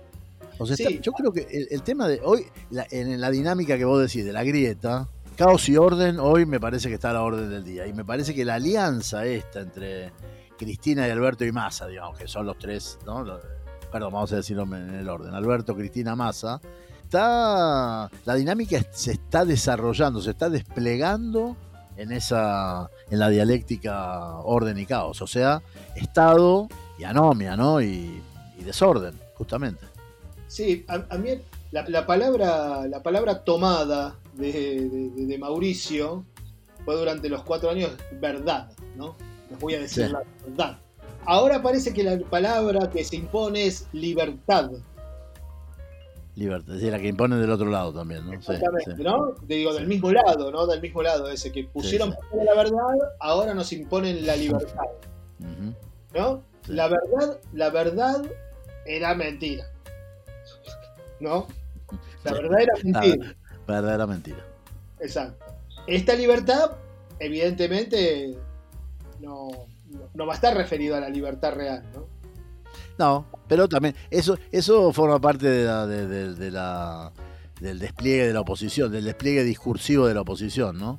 yo 1.01 1.13
creo 1.13 1.33
que 1.33 1.67
el, 1.71 1.83
tema 1.83 2.09
de 2.09 2.21
hoy, 2.25 2.47
en 2.91 3.21
la 3.21 3.31
dinámica 3.31 3.79
que 3.79 3.85
vos 3.85 4.01
decís 4.01 4.25
de 4.25 4.33
la 4.33 4.43
grieta, 4.43 5.09
caos 5.39 5.69
y 5.69 5.77
orden, 5.77 6.19
hoy 6.19 6.47
me 6.47 6.59
parece 6.59 6.89
que 6.89 6.97
está 6.97 7.11
a 7.11 7.13
la 7.13 7.23
orden 7.23 7.49
del 7.49 7.63
día. 7.63 7.87
Y 7.87 7.93
me 7.93 8.05
parece 8.05 8.35
que 8.35 8.45
la 8.45 8.57
alianza 8.57 9.25
esta 9.25 9.61
entre 9.61 10.11
Cristina 10.59 11.07
y 11.07 11.13
Alberto 11.13 11.45
y 11.45 11.53
Massa, 11.53 11.87
digamos, 11.87 12.19
que 12.19 12.27
son 12.27 12.45
los 12.45 12.59
tres, 12.59 12.99
¿no? 13.07 13.25
perdón, 13.93 14.13
vamos 14.13 14.33
a 14.33 14.37
decirlo 14.37 14.65
en 14.65 14.97
el 14.97 15.09
orden, 15.09 15.33
Alberto, 15.33 15.77
Cristina, 15.77 16.17
Massa, 16.17 16.61
está, 17.05 18.11
la 18.25 18.35
dinámica 18.35 18.85
se 18.91 19.13
está 19.13 19.45
desarrollando, 19.45 20.21
se 20.21 20.31
está 20.31 20.51
desplegando 20.51 21.57
en 21.97 22.11
esa, 22.11 22.91
en 23.09 23.21
la 23.21 23.29
dialéctica 23.29 24.39
orden 24.39 24.77
y 24.77 24.87
caos, 24.87 25.23
o 25.23 25.27
sea, 25.29 25.63
estado 25.95 26.67
y 26.99 27.05
anomia, 27.05 27.57
¿no? 27.57 27.81
y 27.81 28.21
desorden, 28.59 29.15
justamente. 29.35 29.87
Sí, 30.49 30.85
a, 30.89 31.17
mí 31.19 31.31
la, 31.71 32.07
palabra, 32.07 32.87
la 32.87 33.03
palabra 33.03 33.45
tomada 33.45 34.17
de, 34.39 35.37
Mauricio 35.39 36.25
fue 36.85 36.97
durante 36.97 37.29
los 37.29 37.43
cuatro 37.43 37.71
años 37.71 37.91
verdad, 38.21 38.71
¿no? 38.97 39.17
Les 39.51 39.59
voy 39.59 39.75
a 39.75 39.81
decir 39.81 40.11
la 40.11 40.23
verdad. 40.47 40.79
Ahora 41.25 41.63
parece 41.63 41.93
que 41.93 42.03
la 42.03 42.19
palabra 42.19 42.89
que 42.91 43.05
se 43.05 43.17
impone 43.17 43.67
es 43.67 43.87
libertad. 43.93 44.71
Libertad, 46.37 46.75
es 46.75 46.81
decir, 46.81 46.93
la 46.93 47.01
que 47.01 47.09
impone 47.09 47.37
del 47.37 47.51
otro 47.51 47.69
lado 47.69 47.93
también, 47.93 48.25
¿no? 48.25 48.33
Exactamente, 48.33 49.03
¿no? 49.03 49.35
Digo, 49.43 49.75
del 49.75 49.87
mismo 49.87 50.13
lado, 50.13 50.51
¿no? 50.53 50.67
Del 50.67 50.81
mismo 50.81 51.03
lado, 51.03 51.29
ese 51.29 51.51
que 51.51 51.65
pusieron 51.65 52.15
la 52.33 52.55
verdad, 52.55 52.97
ahora 53.21 53.55
nos 53.55 53.73
imponen 53.73 54.25
la 54.25 54.37
libertad. 54.37 54.85
¿No? 56.15 56.43
La 56.69 56.89
verdad, 56.89 57.41
la 57.53 57.71
verdad 57.71 58.23
era 58.87 59.15
mentira. 59.15 59.65
¿no? 61.21 61.47
La 62.25 62.33
verdadera 62.33 62.73
mentira. 62.83 63.37
Verdadera 63.69 64.07
mentira. 64.07 64.45
Exacto. 64.99 65.45
Esta 65.87 66.15
libertad, 66.15 66.73
evidentemente, 67.21 68.37
no, 69.21 69.49
no 70.15 70.27
va 70.27 70.33
a 70.33 70.37
estar 70.37 70.57
referido 70.57 70.97
a 70.97 71.01
la 71.01 71.11
libertad 71.11 71.53
real, 71.53 71.85
¿no? 71.95 72.07
No, 72.99 73.27
pero 73.47 73.69
también 73.69 73.95
eso 74.11 74.37
eso 74.51 74.93
forma 74.93 75.21
parte 75.21 75.49
de 75.49 75.65
la, 75.65 75.87
de, 75.87 76.51
la, 76.51 77.13
del 77.61 77.79
despliegue 77.79 78.27
de 78.27 78.33
la 78.33 78.41
oposición, 78.41 78.91
del 78.91 79.05
despliegue 79.05 79.45
discursivo 79.45 80.07
de 80.07 80.15
la 80.15 80.23
oposición, 80.23 80.79
¿no? 80.79 80.99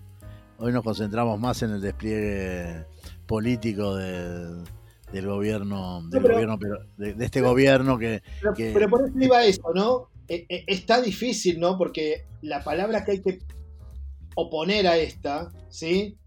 Hoy 0.60 0.72
nos 0.72 0.84
concentramos 0.84 1.40
más 1.40 1.62
en 1.64 1.72
el 1.72 1.82
despliegue 1.82 2.86
político 3.26 3.96
de, 3.96 4.64
del 5.12 5.28
gobierno, 5.28 6.02
del 6.10 6.24
gobierno 6.24 6.58
de, 6.98 7.16
este 7.20 7.42
gobierno 7.42 7.98
que 7.98 8.22
pero, 8.56 8.90
por 8.90 9.06
eso 9.06 9.14
iba 9.20 9.44
eso, 9.44 9.74
¿no? 9.74 10.10
E, 10.30 10.46
e, 10.48 10.64
está 10.68 11.02
difícil, 11.02 11.60
¿no? 11.60 11.78
Porque 11.78 12.26
la 12.42 12.64
palabra 12.64 13.04
que 13.04 13.12
hay 13.14 13.22
que 13.22 13.40
oponer 14.36 14.88
a 14.88 14.98
esta, 14.98 15.52
¿sí? 15.70 16.18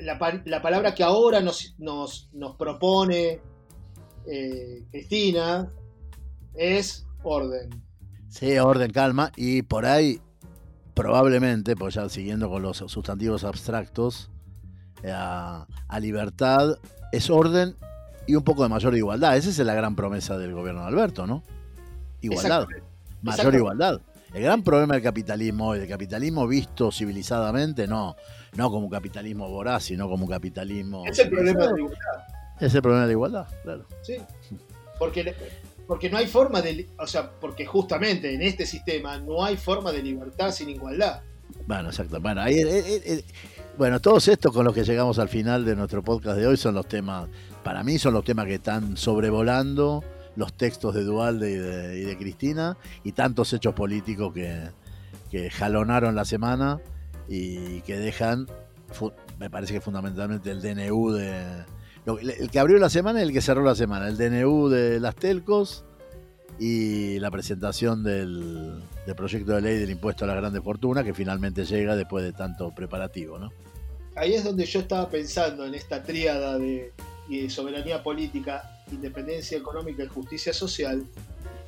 La, 0.00 0.18
palabra 0.18 0.94
que 0.94 1.02
ahora 1.02 1.40
nos, 1.40 1.74
nos, 1.78 2.56
propone 2.58 3.40
eh, 4.26 4.84
Cristina 4.90 5.68
es 6.54 7.06
orden. 7.22 7.70
Sí, 8.28 8.58
orden, 8.58 8.92
calma. 8.92 9.32
Y 9.36 9.62
por 9.62 9.86
ahí, 9.86 10.20
probablemente, 10.92 11.74
pues 11.76 11.94
ya 11.94 12.08
siguiendo 12.08 12.50
con 12.50 12.62
los 12.62 12.78
sustantivos 12.78 13.44
abstractos, 13.44 14.30
eh, 15.02 15.10
a 15.10 15.66
libertad 16.00 16.78
es 17.12 17.30
orden 17.30 17.76
y 18.26 18.34
un 18.34 18.44
poco 18.44 18.62
de 18.62 18.68
mayor 18.68 18.96
igualdad. 18.96 19.36
Esa 19.36 19.50
es 19.50 19.58
la 19.58 19.74
gran 19.74 19.96
promesa 19.96 20.36
del 20.38 20.52
gobierno 20.52 20.82
de 20.82 20.88
Alberto, 20.88 21.26
¿no? 21.26 21.42
Igualdad. 22.24 22.66
Mayor 23.22 23.54
igualdad. 23.54 24.00
El 24.34 24.42
gran 24.42 24.62
problema 24.64 24.94
del 24.94 25.02
capitalismo, 25.02 25.74
el 25.74 25.88
capitalismo 25.88 26.46
visto 26.48 26.90
civilizadamente, 26.90 27.86
no, 27.86 28.16
no 28.56 28.70
como 28.70 28.86
un 28.86 28.90
capitalismo 28.90 29.48
voraz, 29.48 29.84
sino 29.84 30.08
como 30.08 30.24
un 30.24 30.30
capitalismo. 30.30 31.04
Es 31.06 31.18
el 31.20 31.30
problema 31.30 31.66
de 31.66 31.72
la 31.72 31.78
igualdad. 31.78 32.24
Es 32.60 32.74
el 32.74 32.82
problema 32.82 33.06
de 33.06 33.12
igualdad, 33.12 33.46
claro. 33.62 33.86
Sí. 34.02 34.16
Porque, 34.98 35.34
porque 35.86 36.10
no 36.10 36.18
hay 36.18 36.26
forma 36.26 36.62
de. 36.62 36.88
O 36.98 37.06
sea, 37.06 37.30
porque 37.30 37.64
justamente 37.64 38.34
en 38.34 38.42
este 38.42 38.66
sistema 38.66 39.18
no 39.18 39.44
hay 39.44 39.56
forma 39.56 39.92
de 39.92 40.02
libertad 40.02 40.50
sin 40.50 40.68
igualdad. 40.68 41.22
Bueno, 41.66 41.90
exacto. 41.90 42.20
Bueno, 42.20 42.40
ahí, 42.40 42.58
eh, 42.58 42.78
eh, 42.78 43.02
eh, 43.04 43.24
bueno, 43.78 44.00
todos 44.00 44.26
estos 44.28 44.52
con 44.52 44.64
los 44.64 44.74
que 44.74 44.84
llegamos 44.84 45.18
al 45.18 45.28
final 45.28 45.64
de 45.64 45.76
nuestro 45.76 46.02
podcast 46.02 46.38
de 46.38 46.46
hoy 46.46 46.56
son 46.56 46.74
los 46.74 46.86
temas, 46.86 47.28
para 47.62 47.84
mí 47.84 47.98
son 47.98 48.14
los 48.14 48.24
temas 48.24 48.46
que 48.46 48.54
están 48.54 48.96
sobrevolando 48.96 50.02
los 50.36 50.52
textos 50.54 50.94
de 50.94 51.04
Dualde 51.04 51.50
y 51.50 52.04
de, 52.04 52.16
Cristina 52.18 52.76
y 53.02 53.12
tantos 53.12 53.52
hechos 53.52 53.74
políticos 53.74 54.32
que, 54.32 54.68
que 55.30 55.50
jalonaron 55.50 56.14
la 56.14 56.24
semana 56.24 56.80
y 57.28 57.80
que 57.82 57.98
dejan, 57.98 58.46
me 59.38 59.50
parece 59.50 59.74
que 59.74 59.80
fundamentalmente 59.80 60.50
el 60.50 60.60
DNU 60.60 61.12
de... 61.12 61.64
El 62.06 62.50
que 62.50 62.58
abrió 62.58 62.76
la 62.78 62.90
semana 62.90 63.20
y 63.20 63.22
el 63.22 63.32
que 63.32 63.40
cerró 63.40 63.62
la 63.62 63.74
semana, 63.74 64.08
el 64.08 64.18
DNU 64.18 64.68
de 64.68 65.00
las 65.00 65.14
telcos 65.14 65.86
y 66.58 67.18
la 67.18 67.30
presentación 67.30 68.02
del, 68.04 68.82
proyecto 69.16 69.52
de 69.52 69.62
ley 69.62 69.78
del 69.78 69.90
impuesto 69.90 70.24
a 70.24 70.28
la 70.28 70.34
grandes 70.34 70.62
fortunas 70.62 71.02
que 71.04 71.14
finalmente 71.14 71.64
llega 71.64 71.96
después 71.96 72.22
de 72.24 72.32
tanto 72.32 72.74
preparativo, 72.74 73.38
¿no? 73.38 73.52
Ahí 74.16 74.34
es 74.34 74.44
donde 74.44 74.64
yo 74.64 74.80
estaba 74.80 75.08
pensando 75.08 75.66
en 75.66 75.74
esta 75.74 76.02
tríada 76.02 76.58
de, 76.58 76.92
de 77.28 77.50
soberanía 77.50 78.02
política, 78.02 78.73
independencia 78.94 79.58
económica 79.58 80.04
y 80.04 80.08
justicia 80.08 80.52
social, 80.52 81.06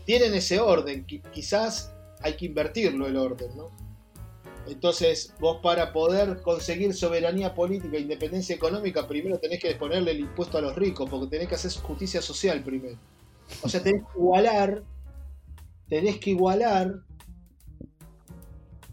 tienen 0.04 0.34
ese 0.34 0.60
orden, 0.60 1.04
quizás 1.04 1.92
hay 2.22 2.36
que 2.36 2.46
invertirlo 2.46 3.06
el 3.06 3.16
orden, 3.16 3.56
¿no? 3.56 3.70
Entonces, 4.68 5.32
vos 5.38 5.58
para 5.62 5.92
poder 5.92 6.42
conseguir 6.42 6.92
soberanía 6.92 7.54
política 7.54 7.96
e 7.96 8.00
independencia 8.00 8.54
económica, 8.54 9.06
primero 9.06 9.38
tenés 9.38 9.60
que 9.60 9.74
ponerle 9.76 10.10
el 10.10 10.20
impuesto 10.20 10.58
a 10.58 10.60
los 10.60 10.74
ricos, 10.74 11.08
porque 11.08 11.28
tenés 11.28 11.48
que 11.48 11.54
hacer 11.54 11.70
justicia 11.82 12.20
social 12.20 12.62
primero. 12.64 12.98
O 13.62 13.68
sea, 13.68 13.82
tenés 13.82 14.02
que 14.02 14.18
igualar, 14.18 14.82
tenés 15.88 16.18
que 16.18 16.30
igualar. 16.30 17.00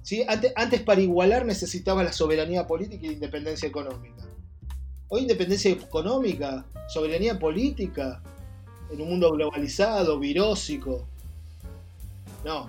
¿sí? 0.04 0.24
Antes, 0.28 0.54
antes 0.56 0.82
para 0.82 1.02
igualar 1.02 1.46
necesitaba 1.46 2.04
la 2.04 2.14
soberanía 2.14 2.68
política 2.68 3.08
e 3.08 3.14
independencia 3.14 3.68
económica. 3.68 4.23
Hoy 5.16 5.22
independencia 5.22 5.70
económica, 5.70 6.66
soberanía 6.88 7.38
política, 7.38 8.20
en 8.92 9.00
un 9.00 9.10
mundo 9.10 9.32
globalizado, 9.32 10.18
virósico. 10.18 11.06
No, 12.44 12.68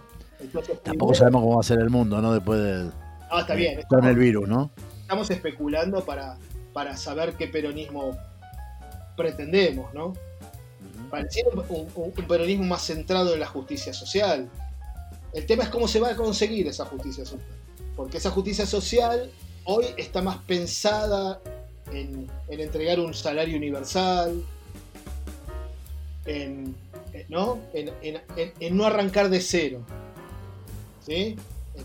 Tampoco 0.83 1.15
sabemos 1.15 1.41
cómo 1.41 1.55
va 1.55 1.61
a 1.61 1.65
ser 1.65 1.79
el 1.79 1.89
mundo, 1.89 2.21
¿no? 2.21 2.35
Después 2.35 2.61
de. 2.61 2.91
Ah, 3.31 3.41
está 3.41 3.55
bien. 3.55 3.81
Con 3.89 4.05
el 4.05 4.17
virus, 4.17 4.47
¿no? 4.47 4.71
Estamos 5.01 5.31
especulando 5.31 6.05
para, 6.05 6.37
para 6.75 6.99
saber 6.99 7.33
qué 7.33 7.49
peronismo 7.49 8.15
pretendemos, 9.17 9.95
¿no? 9.95 10.13
Pareciera 11.11 11.49
un, 11.71 12.13
peronismo 12.29 12.65
más 12.65 12.83
centrado 12.83 13.33
en 13.33 13.41
la 13.41 13.47
justicia 13.47 13.95
social. 13.95 14.51
El 15.33 15.47
tema 15.47 15.63
es 15.63 15.71
cómo 15.71 15.89
se 15.89 15.99
va 15.99 16.11
a 16.11 16.15
conseguir 16.15 16.67
esa 16.67 16.85
justicia 16.85 17.25
social. 17.25 17.49
Porque 17.97 18.19
esa 18.19 18.31
justicia 18.31 18.67
social 18.67 19.31
hoy 19.65 19.87
está 19.97 20.21
más 20.21 20.37
pensada 20.43 21.41
en, 21.97 22.31
entregar 22.49 23.01
un 23.01 23.15
salario 23.15 23.57
universal, 23.57 24.43
en, 26.27 26.75
¿no? 27.29 27.59
en 27.73 28.77
no 28.77 28.87
arrancar 28.87 29.29
de 29.29 29.41
cero. 29.41 29.85
¿sí? 31.07 31.37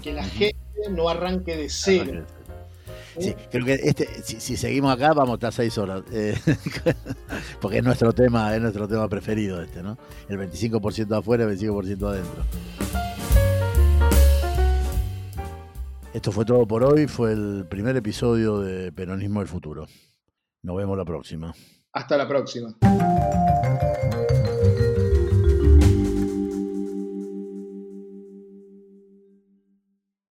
que 0.04 0.14
la 0.14 0.24
gente 0.24 0.56
no 0.92 1.10
arranque 1.10 1.58
de 1.58 1.70
cero. 1.70 2.26
Sí, 3.20 3.36
creo 3.52 3.66
que 3.66 3.74
este, 3.74 4.08
si, 4.24 4.56
seguimos 4.56 4.94
acá 4.94 5.14
vamos 5.14 5.32
a 5.32 5.36
estar 5.36 5.52
seis 5.52 5.78
horas, 5.78 6.04
eh, 6.14 6.38
porque 7.62 7.80
es 7.80 7.84
nuestro 7.84 8.14
tema, 8.14 8.56
es 8.56 8.62
nuestro 8.62 8.88
tema 8.88 9.10
preferido 9.10 9.62
este, 9.62 9.82
¿no? 9.82 9.98
El 10.30 10.38
25% 10.38 11.18
afuera, 11.18 11.44
el 11.44 11.58
25% 11.58 12.08
adentro. 12.08 12.46
Esto 16.12 16.32
fue 16.32 16.44
todo 16.44 16.68
por 16.68 16.84
hoy, 16.84 17.06
fue 17.06 17.34
el 17.34 17.68
primer 17.70 17.96
episodio 17.96 18.60
de 18.60 18.92
Peronismo 18.92 19.42
del 19.42 19.48
Futuro. 19.48 19.86
Nos 20.64 20.76
vemos 20.76 20.98
la 20.98 21.06
próxima. 21.06 21.54
Hasta 21.94 22.18
la 22.18 22.28
próxima. 22.28 22.76